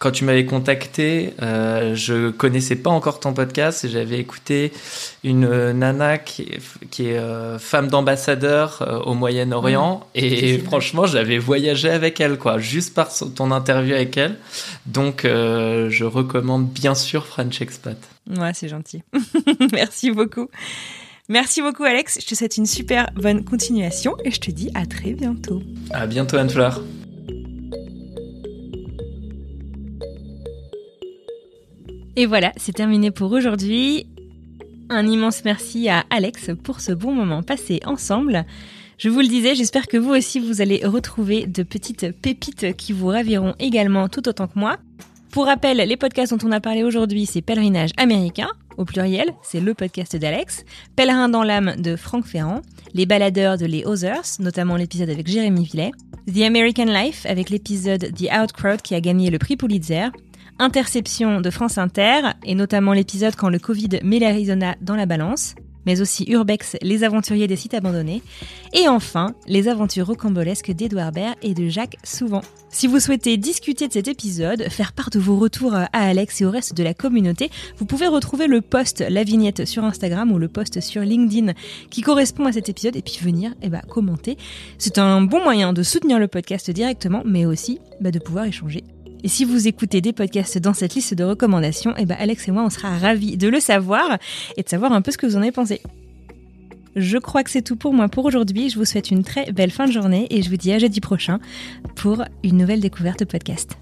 quand 0.00 0.10
tu 0.12 0.24
m'avais 0.24 0.46
contacté, 0.46 1.34
euh, 1.42 1.94
je 1.94 2.30
connaissais 2.30 2.74
pas 2.74 2.88
encore 2.88 3.20
ton 3.20 3.34
podcast 3.34 3.84
et 3.84 3.88
j'avais 3.90 4.18
écouté 4.18 4.72
une 5.22 5.44
euh, 5.44 5.74
nana 5.74 6.16
qui 6.16 6.42
est, 6.42 6.88
qui 6.90 7.08
est 7.08 7.18
euh, 7.18 7.58
femme 7.58 7.88
d'ambassadeur 7.88 8.80
euh, 8.80 8.98
au 9.00 9.12
Moyen-Orient 9.12 10.00
Mmh. 10.16 10.18
et 10.18 10.56
vrai. 10.56 10.64
franchement 10.64 11.04
j'avais 11.06 11.36
voyagé 11.36 11.90
avec 11.90 12.18
elle 12.18 12.38
quoi, 12.38 12.58
juste 12.58 12.94
par 12.94 13.10
ton 13.36 13.50
interview 13.50 13.94
avec 13.94 14.16
elle. 14.16 14.38
Donc 14.86 15.22
je 15.24 16.04
recommande 16.04 16.66
bien 16.68 16.94
sûr 16.94 17.26
French 17.26 17.60
Expat. 17.60 17.98
Ouais, 18.38 18.52
c'est 18.54 18.68
gentil. 18.68 19.02
Merci 19.72 20.10
beaucoup. 20.10 20.48
Merci 21.28 21.60
beaucoup, 21.62 21.84
Alex. 21.84 22.18
Je 22.22 22.26
te 22.26 22.34
souhaite 22.34 22.56
une 22.56 22.66
super 22.66 23.10
bonne 23.14 23.44
continuation 23.44 24.16
et 24.24 24.30
je 24.30 24.40
te 24.40 24.50
dis 24.50 24.70
à 24.74 24.86
très 24.86 25.12
bientôt. 25.12 25.62
À 25.90 26.06
bientôt 26.06 26.36
Anne-Fleur. 26.38 26.80
Et 32.16 32.26
voilà, 32.26 32.52
c'est 32.56 32.72
terminé 32.72 33.10
pour 33.10 33.32
aujourd'hui. 33.32 34.06
Un 34.88 35.06
immense 35.06 35.44
merci 35.44 35.88
à 35.88 36.04
Alex 36.10 36.50
pour 36.64 36.80
ce 36.80 36.92
bon 36.92 37.14
moment 37.14 37.42
passé 37.42 37.80
ensemble. 37.86 38.44
Je 38.98 39.08
vous 39.08 39.20
le 39.20 39.28
disais, 39.28 39.54
j'espère 39.54 39.86
que 39.86 39.96
vous 39.96 40.10
aussi 40.10 40.40
vous 40.40 40.60
allez 40.60 40.84
retrouver 40.84 41.46
de 41.46 41.62
petites 41.62 42.10
pépites 42.20 42.76
qui 42.76 42.92
vous 42.92 43.06
raviront 43.06 43.54
également 43.58 44.08
tout 44.08 44.28
autant 44.28 44.48
que 44.48 44.58
moi. 44.58 44.78
Pour 45.30 45.46
rappel, 45.46 45.76
les 45.76 45.96
podcasts 45.96 46.34
dont 46.34 46.48
on 46.48 46.52
a 46.52 46.60
parlé 46.60 46.82
aujourd'hui, 46.82 47.24
c'est 47.24 47.40
Pèlerinage 47.40 47.92
américain, 47.96 48.48
au 48.76 48.84
pluriel, 48.84 49.28
c'est 49.42 49.60
le 49.60 49.74
podcast 49.74 50.16
d'Alex, 50.16 50.64
Pèlerin 50.96 51.28
dans 51.28 51.44
l'âme 51.44 51.76
de 51.78 51.94
Franck 51.94 52.26
Ferrand, 52.26 52.62
Les 52.92 53.06
baladeurs 53.06 53.56
de 53.56 53.66
Les 53.66 53.84
Others, 53.86 54.40
notamment 54.40 54.74
l'épisode 54.74 55.08
avec 55.08 55.28
Jérémy 55.28 55.64
Villet, 55.64 55.92
The 56.26 56.42
American 56.42 56.86
Life 56.86 57.24
avec 57.26 57.50
l'épisode 57.50 58.12
The 58.12 58.28
Outcrowd 58.32 58.82
qui 58.82 58.96
a 58.96 59.00
gagné 59.00 59.30
le 59.30 59.38
prix 59.38 59.56
Pulitzer, 59.56 60.08
Interception 60.60 61.40
de 61.40 61.48
France 61.48 61.78
Inter, 61.78 62.20
et 62.44 62.54
notamment 62.54 62.92
l'épisode 62.92 63.34
quand 63.34 63.48
le 63.48 63.58
Covid 63.58 64.00
met 64.04 64.18
l'Arizona 64.18 64.76
dans 64.82 64.94
la 64.94 65.06
balance, 65.06 65.54
mais 65.86 66.02
aussi 66.02 66.24
Urbex, 66.28 66.76
les 66.82 67.02
aventuriers 67.02 67.46
des 67.46 67.56
sites 67.56 67.72
abandonnés, 67.72 68.22
et 68.74 68.86
enfin, 68.86 69.34
les 69.46 69.68
aventures 69.68 70.06
rocambolesques 70.06 70.72
d'Edouard 70.72 71.12
Baird 71.12 71.36
et 71.40 71.54
de 71.54 71.68
Jacques 71.70 71.96
Souvent. 72.04 72.42
Si 72.68 72.86
vous 72.86 73.00
souhaitez 73.00 73.38
discuter 73.38 73.88
de 73.88 73.92
cet 73.94 74.06
épisode, 74.06 74.68
faire 74.68 74.92
part 74.92 75.08
de 75.08 75.18
vos 75.18 75.36
retours 75.36 75.74
à 75.74 75.86
Alex 75.92 76.42
et 76.42 76.44
au 76.44 76.50
reste 76.50 76.76
de 76.76 76.82
la 76.82 76.92
communauté, 76.92 77.50
vous 77.78 77.86
pouvez 77.86 78.06
retrouver 78.06 78.46
le 78.46 78.60
post, 78.60 79.02
la 79.08 79.24
vignette 79.24 79.64
sur 79.64 79.84
Instagram 79.84 80.30
ou 80.30 80.38
le 80.38 80.48
post 80.48 80.80
sur 80.80 81.00
LinkedIn 81.00 81.54
qui 81.88 82.02
correspond 82.02 82.44
à 82.44 82.52
cet 82.52 82.68
épisode 82.68 82.96
et 82.96 83.02
puis 83.02 83.18
venir 83.22 83.54
eh 83.62 83.70
ben, 83.70 83.80
commenter. 83.88 84.36
C'est 84.76 84.98
un 84.98 85.22
bon 85.22 85.42
moyen 85.42 85.72
de 85.72 85.82
soutenir 85.82 86.18
le 86.18 86.28
podcast 86.28 86.70
directement, 86.70 87.22
mais 87.24 87.46
aussi 87.46 87.80
bah, 88.02 88.10
de 88.10 88.18
pouvoir 88.18 88.44
échanger. 88.44 88.84
Et 89.22 89.28
si 89.28 89.44
vous 89.44 89.68
écoutez 89.68 90.00
des 90.00 90.12
podcasts 90.12 90.58
dans 90.58 90.72
cette 90.72 90.94
liste 90.94 91.14
de 91.14 91.24
recommandations, 91.24 91.94
eh 91.98 92.06
ben 92.06 92.16
Alex 92.18 92.48
et 92.48 92.52
moi, 92.52 92.64
on 92.64 92.70
sera 92.70 92.96
ravis 92.96 93.36
de 93.36 93.48
le 93.48 93.60
savoir 93.60 94.18
et 94.56 94.62
de 94.62 94.68
savoir 94.68 94.92
un 94.92 95.02
peu 95.02 95.10
ce 95.10 95.18
que 95.18 95.26
vous 95.26 95.36
en 95.36 95.42
avez 95.42 95.52
pensé. 95.52 95.82
Je 96.96 97.18
crois 97.18 97.44
que 97.44 97.50
c'est 97.50 97.62
tout 97.62 97.76
pour 97.76 97.92
moi 97.92 98.08
pour 98.08 98.24
aujourd'hui. 98.24 98.70
Je 98.70 98.78
vous 98.78 98.84
souhaite 98.84 99.10
une 99.10 99.22
très 99.22 99.52
belle 99.52 99.70
fin 99.70 99.86
de 99.86 99.92
journée 99.92 100.26
et 100.30 100.42
je 100.42 100.48
vous 100.48 100.56
dis 100.56 100.72
à 100.72 100.78
jeudi 100.78 101.00
prochain 101.00 101.38
pour 101.96 102.24
une 102.42 102.56
nouvelle 102.56 102.80
découverte 102.80 103.24
podcast. 103.26 103.76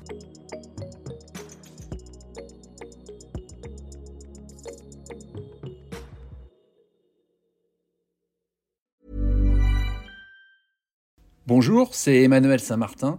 Bonjour, 11.47 11.95
c'est 11.95 12.25
Emmanuel 12.25 12.61
Saint-Martin. 12.61 13.19